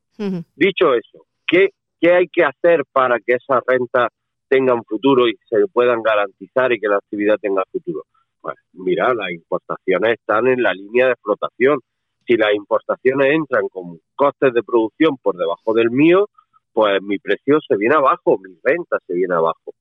Dicho 0.56 0.94
eso, 0.94 1.26
¿qué, 1.46 1.70
¿qué 2.00 2.12
hay 2.12 2.28
que 2.28 2.44
hacer 2.44 2.84
para 2.92 3.20
que 3.20 3.34
esa 3.34 3.62
renta 3.68 4.10
tenga 4.48 4.74
un 4.74 4.84
futuro 4.84 5.28
y 5.28 5.38
se 5.50 5.58
puedan 5.72 6.02
garantizar 6.02 6.72
y 6.72 6.80
que 6.80 6.88
la 6.88 6.98
actividad 6.98 7.38
tenga 7.40 7.64
futuro? 7.72 8.04
Pues 8.42 8.56
mira, 8.74 9.14
las 9.14 9.32
importaciones 9.32 10.14
están 10.14 10.48
en 10.48 10.64
la 10.64 10.74
línea 10.74 11.08
de 11.08 11.12
explotación. 11.12 11.80
Si 12.26 12.36
las 12.36 12.54
importaciones 12.54 13.34
entran 13.34 13.68
con 13.70 14.00
costes 14.16 14.54
de 14.54 14.64
producción 14.64 15.18
por 15.22 15.36
debajo 15.36 15.74
del 15.74 15.92
mío, 15.92 16.30
pues 16.74 17.02
mi 17.02 17.18
precio 17.20 17.60
se 17.68 17.76
viene 17.76 17.96
abajo, 17.96 18.38
mi 18.38 18.56
renta 18.64 18.98
se 19.06 19.14
viene 19.14 19.36
abajo. 19.36 19.74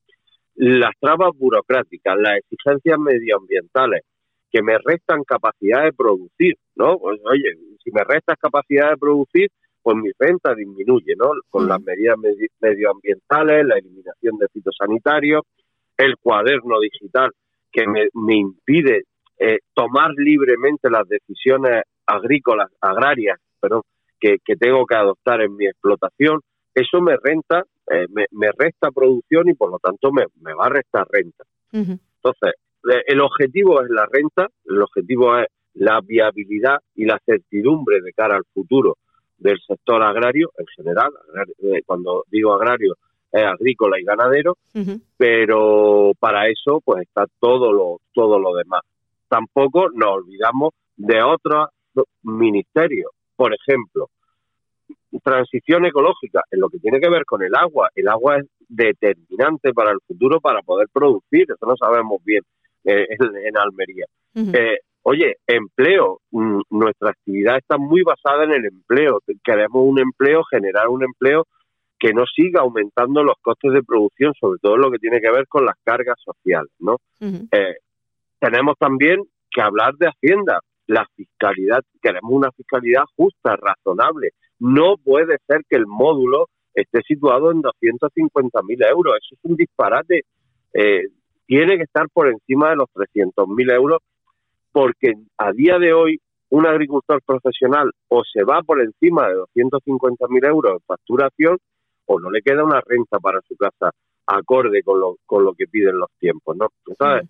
Las 0.55 0.91
trabas 0.99 1.29
burocráticas, 1.37 2.15
las 2.17 2.39
exigencias 2.39 2.97
medioambientales 2.99 4.01
que 4.51 4.61
me 4.61 4.77
restan 4.83 5.23
capacidad 5.23 5.83
de 5.83 5.93
producir, 5.93 6.55
¿no? 6.75 6.97
Pues 6.97 7.19
oye, 7.25 7.55
si 7.83 7.91
me 7.91 8.03
restas 8.03 8.37
capacidad 8.39 8.91
de 8.91 8.97
producir, 8.97 9.49
pues 9.81 9.97
mi 9.97 10.09
renta 10.17 10.53
disminuye, 10.53 11.15
¿no? 11.17 11.31
Con 11.49 11.67
las 11.67 11.81
medidas 11.81 12.17
medioambientales, 12.59 13.65
la 13.65 13.77
eliminación 13.77 14.37
de 14.37 14.47
fitosanitarios, 14.49 15.43
el 15.97 16.15
cuaderno 16.21 16.79
digital 16.79 17.31
que 17.71 17.85
me, 17.87 18.35
impide 18.35 19.03
eh, 19.39 19.59
tomar 19.73 20.11
libremente 20.17 20.89
las 20.89 21.07
decisiones 21.07 21.83
agrícolas, 22.05 22.71
agrarias, 22.81 23.39
perdón, 23.59 23.81
que, 24.19 24.37
tengo 24.59 24.85
que 24.85 24.95
adoptar 24.95 25.41
en 25.41 25.55
mi 25.55 25.67
explotación, 25.67 26.41
eso 26.73 27.01
me 27.01 27.15
renta, 27.21 27.63
eh, 27.91 28.07
me, 28.09 28.49
resta 28.57 28.91
producción 28.91 29.49
y 29.49 29.53
por 29.53 29.71
lo 29.71 29.79
tanto 29.79 30.11
me, 30.11 30.25
va 30.53 30.65
a 30.65 30.69
restar 30.69 31.07
renta. 31.09 31.43
Entonces, 31.71 32.53
el 33.05 33.21
objetivo 33.21 33.81
es 33.81 33.89
la 33.89 34.05
renta, 34.11 34.47
el 34.65 34.81
objetivo 34.81 35.37
es 35.37 35.47
la 35.73 36.01
viabilidad 36.01 36.79
y 36.95 37.05
la 37.05 37.19
certidumbre 37.25 38.01
de 38.01 38.13
cara 38.13 38.35
al 38.35 38.45
futuro 38.53 38.97
del 39.37 39.59
sector 39.67 40.01
agrario 40.01 40.51
en 40.57 40.65
general. 40.75 41.11
Eh, 41.61 41.81
cuando 41.85 42.23
digo 42.31 42.53
agrario, 42.53 42.95
agrícola 43.31 43.99
y 43.99 44.03
ganadero, 44.03 44.57
pero 45.15 46.13
para 46.19 46.47
eso 46.47 46.81
pues 46.83 47.03
está 47.03 47.25
todo 47.39 47.71
lo, 47.71 47.99
todo 48.13 48.39
lo 48.39 48.55
demás. 48.55 48.81
Tampoco 49.27 49.89
nos 49.93 50.09
olvidamos 50.09 50.73
de 50.95 51.21
otros 51.21 51.67
ministerios. 52.23 53.11
Por 53.35 53.53
ejemplo, 53.53 54.09
transición 55.23 55.85
ecológica, 55.85 56.41
en 56.51 56.59
lo 56.59 56.69
que 56.69 56.79
tiene 56.79 56.99
que 56.99 57.09
ver 57.09 57.25
con 57.25 57.43
el 57.43 57.53
agua. 57.55 57.89
El 57.95 58.07
agua 58.07 58.37
es 58.37 58.45
determinante 58.67 59.73
para 59.73 59.91
el 59.91 59.99
futuro 60.05 60.39
para 60.39 60.61
poder 60.61 60.87
producir, 60.91 61.43
eso 61.43 61.65
no 61.65 61.75
sabemos 61.77 62.21
bien 62.23 62.41
eh, 62.43 62.66
en, 63.47 63.57
Almería. 63.57 64.05
Eh, 64.35 64.79
oye, 65.03 65.35
empleo, 65.45 66.21
mm, 66.31 66.61
nuestra 66.69 67.09
actividad 67.09 67.57
está 67.57 67.77
muy 67.77 68.01
basada 68.03 68.45
en 68.45 68.51
el 68.51 68.65
empleo. 68.65 69.19
Queremos 69.43 69.83
un 69.83 69.99
empleo, 69.99 70.43
generar 70.49 70.87
un 70.87 71.03
empleo 71.03 71.45
que 71.99 72.13
no 72.13 72.23
siga 72.25 72.61
aumentando 72.61 73.23
los 73.23 73.35
costes 73.41 73.73
de 73.73 73.83
producción, 73.83 74.33
sobre 74.39 74.59
todo 74.61 74.77
lo 74.77 74.91
que 74.91 74.99
tiene 74.99 75.19
que 75.19 75.31
ver 75.31 75.47
con 75.47 75.65
las 75.65 75.75
cargas 75.83 76.17
sociales, 76.23 76.71
¿no? 76.79 76.97
Eh, 77.19 77.75
tenemos 78.39 78.75
también 78.77 79.23
que 79.49 79.61
hablar 79.61 79.95
de 79.95 80.07
Hacienda, 80.07 80.59
la 80.85 81.05
fiscalidad, 81.15 81.81
queremos 82.01 82.31
una 82.31 82.51
fiscalidad 82.51 83.03
justa, 83.15 83.57
razonable. 83.57 84.29
No 84.59 84.95
puede 85.03 85.37
ser 85.47 85.61
que 85.67 85.75
el 85.75 85.87
módulo 85.87 86.47
esté 86.73 87.01
situado 87.01 87.51
en 87.51 87.63
250.000 87.63 88.89
euros, 88.89 89.15
eso 89.15 89.35
es 89.35 89.39
un 89.43 89.55
disparate. 89.55 90.21
Eh, 90.73 91.07
tiene 91.47 91.77
que 91.77 91.83
estar 91.83 92.07
por 92.13 92.27
encima 92.27 92.69
de 92.69 92.75
los 92.75 92.89
300.000 92.89 93.73
euros, 93.73 93.99
porque 94.71 95.13
a 95.37 95.51
día 95.53 95.79
de 95.79 95.93
hoy 95.93 96.19
un 96.49 96.67
agricultor 96.67 97.21
profesional 97.25 97.91
o 98.09 98.23
se 98.23 98.43
va 98.43 98.61
por 98.61 98.81
encima 98.81 99.27
de 99.27 99.35
250.000 99.55 100.47
euros 100.47 100.73
en 100.73 100.79
facturación 100.85 101.57
o 102.05 102.19
no 102.19 102.29
le 102.29 102.41
queda 102.41 102.63
una 102.63 102.81
renta 102.85 103.19
para 103.19 103.41
su 103.41 103.55
casa 103.55 103.91
acorde 104.27 104.83
con 104.83 104.99
lo, 104.99 105.15
con 105.25 105.43
lo 105.43 105.53
que 105.53 105.67
piden 105.67 105.97
los 105.97 106.09
tiempos, 106.19 106.55
¿no? 106.57 106.67
Entonces, 106.85 107.29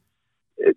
eh, 0.57 0.73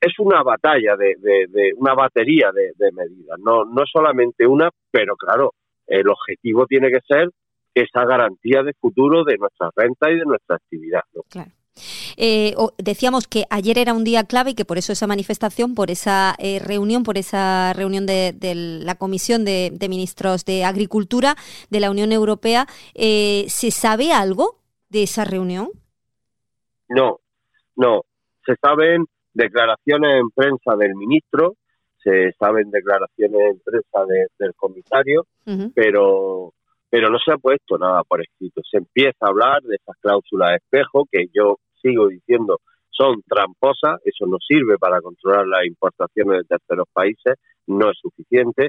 es, 0.00 0.18
una 0.18 0.42
batalla 0.42 0.96
de, 0.96 1.14
de, 1.20 1.72
una 1.76 1.94
batería 1.94 2.50
de, 2.52 2.92
medidas, 2.92 3.38
no, 3.38 3.64
no 3.64 3.84
solamente 3.90 4.46
una, 4.46 4.68
pero 4.90 5.14
claro, 5.16 5.54
el 5.86 6.08
objetivo 6.08 6.66
tiene 6.66 6.90
que 6.90 7.00
ser 7.06 7.30
esa 7.72 8.04
garantía 8.04 8.64
de 8.64 8.72
futuro 8.74 9.22
de 9.24 9.36
nuestra 9.38 9.70
renta 9.76 10.10
y 10.10 10.18
de 10.18 10.24
nuestra 10.24 10.56
actividad. 10.56 11.02
¿no? 11.14 11.22
Claro. 11.30 11.50
Eh, 12.16 12.54
decíamos 12.78 13.26
que 13.26 13.44
ayer 13.50 13.78
era 13.78 13.94
un 13.94 14.04
día 14.04 14.24
clave 14.24 14.50
y 14.50 14.54
que 14.54 14.64
por 14.64 14.78
eso 14.78 14.92
esa 14.92 15.06
manifestación, 15.06 15.74
por 15.74 15.90
esa 15.90 16.34
eh, 16.38 16.58
reunión, 16.58 17.02
por 17.02 17.18
esa 17.18 17.72
reunión 17.72 18.06
de, 18.06 18.34
la 18.84 18.94
Comisión 18.96 19.44
de, 19.44 19.76
Ministros 19.88 20.44
de 20.44 20.64
Agricultura 20.64 21.36
de 21.70 21.80
la 21.80 21.90
Unión 21.90 22.12
Europea, 22.12 22.66
eh, 22.94 23.44
¿se 23.48 23.70
sabe 23.70 24.12
algo 24.12 24.56
de 24.88 25.02
esa 25.04 25.24
reunión? 25.24 25.70
No, 26.88 27.20
no. 27.76 28.02
Se 28.44 28.54
saben 28.60 29.06
declaraciones 29.32 30.20
en 30.20 30.30
prensa 30.30 30.76
del 30.76 30.94
ministro, 30.94 31.54
se 32.02 32.32
saben 32.38 32.70
declaraciones 32.70 33.40
en 33.52 33.60
prensa 33.60 34.04
del 34.38 34.54
comisario, 34.54 35.26
pero 35.74 36.52
pero 36.90 37.08
no 37.08 37.18
se 37.24 37.32
ha 37.32 37.38
puesto 37.38 37.78
nada 37.78 38.02
por 38.02 38.20
escrito. 38.20 38.60
Se 38.68 38.78
empieza 38.78 39.18
a 39.20 39.28
hablar 39.28 39.62
de 39.62 39.76
esas 39.76 39.96
cláusulas 40.00 40.50
de 40.50 40.56
espejo 40.56 41.06
que 41.10 41.26
yo 41.32 41.58
sigo 41.80 42.08
diciendo 42.08 42.58
son 43.00 43.22
tramposas, 43.26 44.00
eso 44.04 44.26
no 44.26 44.36
sirve 44.38 44.76
para 44.78 45.00
controlar 45.00 45.46
las 45.46 45.64
importaciones 45.64 46.40
de 46.40 46.44
terceros 46.44 46.86
países, 46.92 47.36
no 47.66 47.90
es 47.90 47.98
suficiente. 47.98 48.68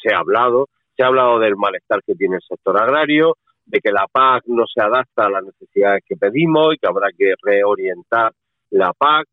Se 0.00 0.14
ha 0.14 0.18
hablado, 0.18 0.68
se 0.96 1.02
ha 1.02 1.08
hablado 1.08 1.40
del 1.40 1.56
malestar 1.56 2.00
que 2.06 2.14
tiene 2.14 2.36
el 2.36 2.42
sector 2.48 2.80
agrario, 2.80 3.36
de 3.64 3.80
que 3.80 3.90
la 3.90 4.06
PAC 4.10 4.44
no 4.46 4.64
se 4.72 4.80
adapta 4.80 5.26
a 5.26 5.30
las 5.30 5.44
necesidades 5.44 6.02
que 6.06 6.16
pedimos 6.16 6.74
y 6.74 6.78
que 6.78 6.88
habrá 6.88 7.08
que 7.16 7.34
reorientar 7.42 8.32
la 8.70 8.92
PAC. 8.92 9.26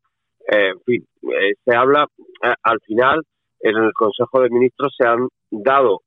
Eh, 0.50 0.70
en 0.70 0.80
fin, 0.80 1.06
eh, 1.32 1.54
se 1.64 1.76
habla, 1.76 2.06
eh, 2.42 2.54
al 2.62 2.80
final, 2.80 3.22
en 3.60 3.76
el 3.76 3.92
Consejo 3.92 4.40
de 4.40 4.50
Ministros 4.50 4.94
se 4.96 5.06
han 5.06 5.28
dado 5.50 6.00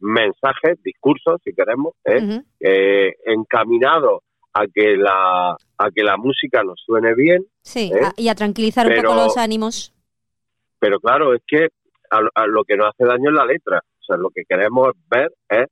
mensajes, 0.00 0.82
discursos, 0.82 1.40
si 1.44 1.52
queremos, 1.52 1.92
encaminados 3.26 4.20
a 4.56 4.66
que 4.72 4.96
la 4.96 5.56
a 5.78 5.90
que 5.90 6.02
la 6.02 6.16
música 6.16 6.62
nos 6.62 6.80
suene 6.84 7.14
bien. 7.14 7.44
Sí, 7.62 7.92
y 8.16 8.28
a 8.28 8.34
tranquilizar 8.34 8.86
un 8.86 9.02
poco 9.02 9.14
los 9.14 9.36
ánimos. 9.36 9.92
Pero 10.78 10.98
claro, 11.00 11.34
es 11.34 11.42
que 11.46 11.68
a, 12.10 12.46
lo 12.46 12.64
que 12.64 12.76
nos 12.76 12.88
hace 12.88 13.04
daño 13.04 13.30
es 13.30 13.36
la 13.36 13.44
letra. 13.44 13.82
O 14.00 14.04
sea, 14.04 14.16
lo 14.16 14.30
que 14.30 14.44
queremos 14.48 14.92
ver 15.10 15.32
es 15.48 15.66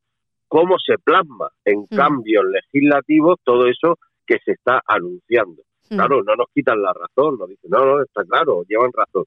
cómo 0.48 0.76
se 0.84 0.98
plasma 0.98 1.48
en 1.64 1.80
mm. 1.90 1.96
cambios 1.96 2.44
legislativos 2.44 3.38
todo 3.42 3.66
eso 3.66 3.98
que 4.26 4.36
se 4.44 4.52
está 4.52 4.82
anunciando. 4.86 5.62
Mm. 5.88 5.96
Claro, 5.96 6.22
no 6.22 6.36
nos 6.36 6.48
quitan 6.52 6.82
la 6.82 6.92
razón, 6.92 7.38
nos 7.38 7.48
dicen, 7.48 7.70
no, 7.70 7.84
no, 7.84 8.02
está 8.02 8.22
claro, 8.24 8.64
llevan 8.68 8.90
razón. 8.92 9.24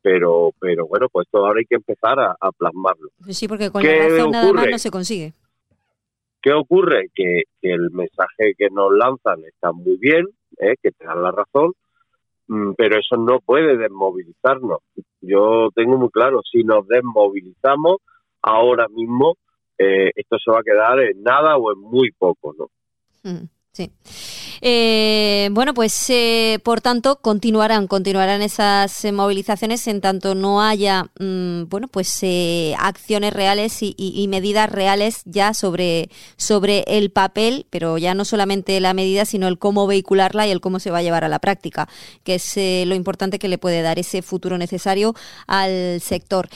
Pero, 0.00 0.50
pero 0.60 0.86
bueno, 0.86 1.08
pues 1.10 1.26
esto 1.26 1.44
ahora 1.44 1.58
hay 1.58 1.66
que 1.66 1.76
empezar 1.76 2.18
a, 2.20 2.52
plasmarlo. 2.52 3.08
Sí, 3.30 3.48
porque 3.48 3.70
con 3.70 3.82
la 3.82 4.08
razón 4.08 4.30
nada 4.30 4.52
más 4.52 4.66
no 4.70 4.78
se 4.78 4.90
consigue. 4.90 5.32
¿Qué 6.44 6.52
ocurre? 6.52 7.08
Que, 7.14 7.44
el 7.62 7.90
mensaje 7.90 8.52
que 8.58 8.68
nos 8.70 8.92
lanzan 8.92 9.42
está 9.44 9.72
muy 9.72 9.96
bien, 9.96 10.26
¿eh? 10.58 10.74
que 10.82 10.90
te 10.90 11.06
dan 11.06 11.22
la 11.22 11.30
razón, 11.30 11.72
mm, 12.48 12.72
pero 12.76 12.98
eso 12.98 13.16
no 13.16 13.40
puede 13.40 13.78
desmovilizarnos. 13.78 14.80
Yo 15.22 15.70
tengo 15.74 15.96
muy 15.96 16.10
claro, 16.10 16.42
si 16.42 16.62
nos 16.62 16.86
desmovilizamos 16.86 17.96
ahora 18.42 18.88
mismo, 18.88 19.38
eh, 19.78 20.10
esto 20.14 20.36
se 20.38 20.50
va 20.50 20.58
a 20.58 20.62
quedar 20.62 21.00
en 21.00 21.22
nada 21.22 21.56
o 21.56 21.72
en 21.72 21.80
muy 21.80 22.10
poco, 22.10 22.54
¿no? 22.58 22.66
Mm, 23.22 23.48
sí. 23.72 23.90
Eh, 24.60 25.48
bueno, 25.52 25.74
pues 25.74 26.08
eh, 26.08 26.58
por 26.62 26.80
tanto 26.80 27.16
continuarán, 27.16 27.86
continuarán 27.86 28.42
esas 28.42 29.04
movilizaciones 29.12 29.86
en 29.86 30.00
tanto 30.00 30.34
no 30.34 30.62
haya, 30.62 31.04
mm, 31.18 31.64
bueno, 31.68 31.88
pues 31.88 32.22
acciones 32.78 33.32
reales 33.32 33.78
y, 33.80 34.26
medidas 34.28 34.70
reales 34.70 35.22
ya 35.26 35.52
sobre 35.54 36.08
sobre 36.36 36.84
el 36.86 37.10
papel, 37.10 37.66
pero 37.70 37.98
ya 37.98 38.14
no 38.14 38.24
solamente 38.24 38.80
la 38.80 38.94
medida, 38.94 39.26
sino 39.26 39.48
el 39.48 39.58
cómo 39.58 39.86
vehicularla 39.86 40.46
y 40.46 40.50
el 40.50 40.60
cómo 40.60 40.80
se 40.80 40.90
va 40.90 40.98
a 40.98 41.02
llevar 41.02 41.24
a 41.24 41.28
la 41.28 41.38
práctica, 41.38 41.88
que 42.24 42.36
es 42.36 42.56
lo 42.86 42.94
importante 42.94 43.38
que 43.38 43.48
le 43.48 43.58
puede 43.58 43.82
dar 43.82 43.98
ese 43.98 44.22
futuro 44.22 44.56
necesario 44.58 45.14
al 45.46 46.00
sector. 46.00 46.48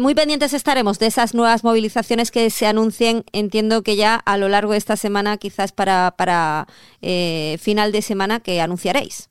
muy 0.00 0.14
pendientes 0.14 0.52
estaremos 0.52 0.98
de 0.98 1.06
esas 1.06 1.34
nuevas 1.34 1.64
movilizaciones 1.64 2.30
que 2.30 2.50
se 2.50 2.66
anuncien. 2.66 3.24
Entiendo 3.32 3.82
que 3.82 3.96
ya 3.96 4.14
a 4.16 4.36
lo 4.36 4.48
largo 4.48 4.72
de 4.72 4.78
esta 4.78 4.96
semana, 4.96 5.38
quizás 5.38 5.72
para 5.72 6.14
para 6.16 6.66
eh, 7.00 7.27
final 7.60 7.92
de 7.92 8.02
semana 8.02 8.40
que 8.40 8.60
anunciaréis. 8.60 9.30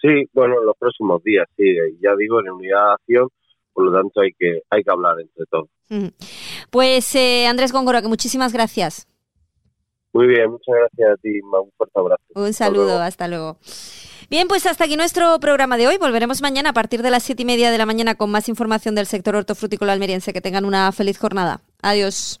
Sí, 0.00 0.28
bueno, 0.32 0.60
en 0.60 0.66
los 0.66 0.76
próximos 0.78 1.22
días, 1.22 1.46
sí, 1.56 1.64
ya 2.00 2.14
digo, 2.16 2.40
en 2.40 2.50
unidad 2.50 2.86
de 2.86 2.92
acción, 2.94 3.28
por 3.72 3.86
lo 3.86 3.92
tanto 3.92 4.20
hay 4.20 4.32
que, 4.38 4.62
hay 4.70 4.82
que 4.82 4.90
hablar 4.90 5.20
entre 5.20 5.44
todos. 5.50 5.68
Pues 6.70 7.14
eh, 7.14 7.46
Andrés 7.46 7.72
Góngora, 7.72 8.02
que 8.02 8.08
muchísimas 8.08 8.52
gracias. 8.52 9.08
Muy 10.12 10.28
bien, 10.28 10.50
muchas 10.50 10.74
gracias 10.74 11.10
a 11.10 11.16
ti, 11.16 11.40
un 11.40 11.70
fuerte 11.76 12.00
abrazo. 12.00 12.22
Un 12.34 12.52
saludo, 12.52 13.00
hasta 13.00 13.28
luego. 13.28 13.58
Bien, 14.28 14.48
pues 14.48 14.66
hasta 14.66 14.84
aquí 14.84 14.96
nuestro 14.96 15.38
programa 15.38 15.76
de 15.76 15.86
hoy. 15.86 15.98
Volveremos 15.98 16.42
mañana 16.42 16.70
a 16.70 16.72
partir 16.72 17.02
de 17.02 17.10
las 17.10 17.22
siete 17.22 17.42
y 17.42 17.46
media 17.46 17.70
de 17.70 17.78
la 17.78 17.86
mañana 17.86 18.16
con 18.16 18.30
más 18.30 18.48
información 18.48 18.94
del 18.94 19.06
sector 19.06 19.36
hortofrutícola 19.36 19.92
almeriense. 19.92 20.32
Que 20.32 20.40
tengan 20.40 20.64
una 20.64 20.90
feliz 20.90 21.18
jornada. 21.18 21.60
Adiós. 21.82 22.40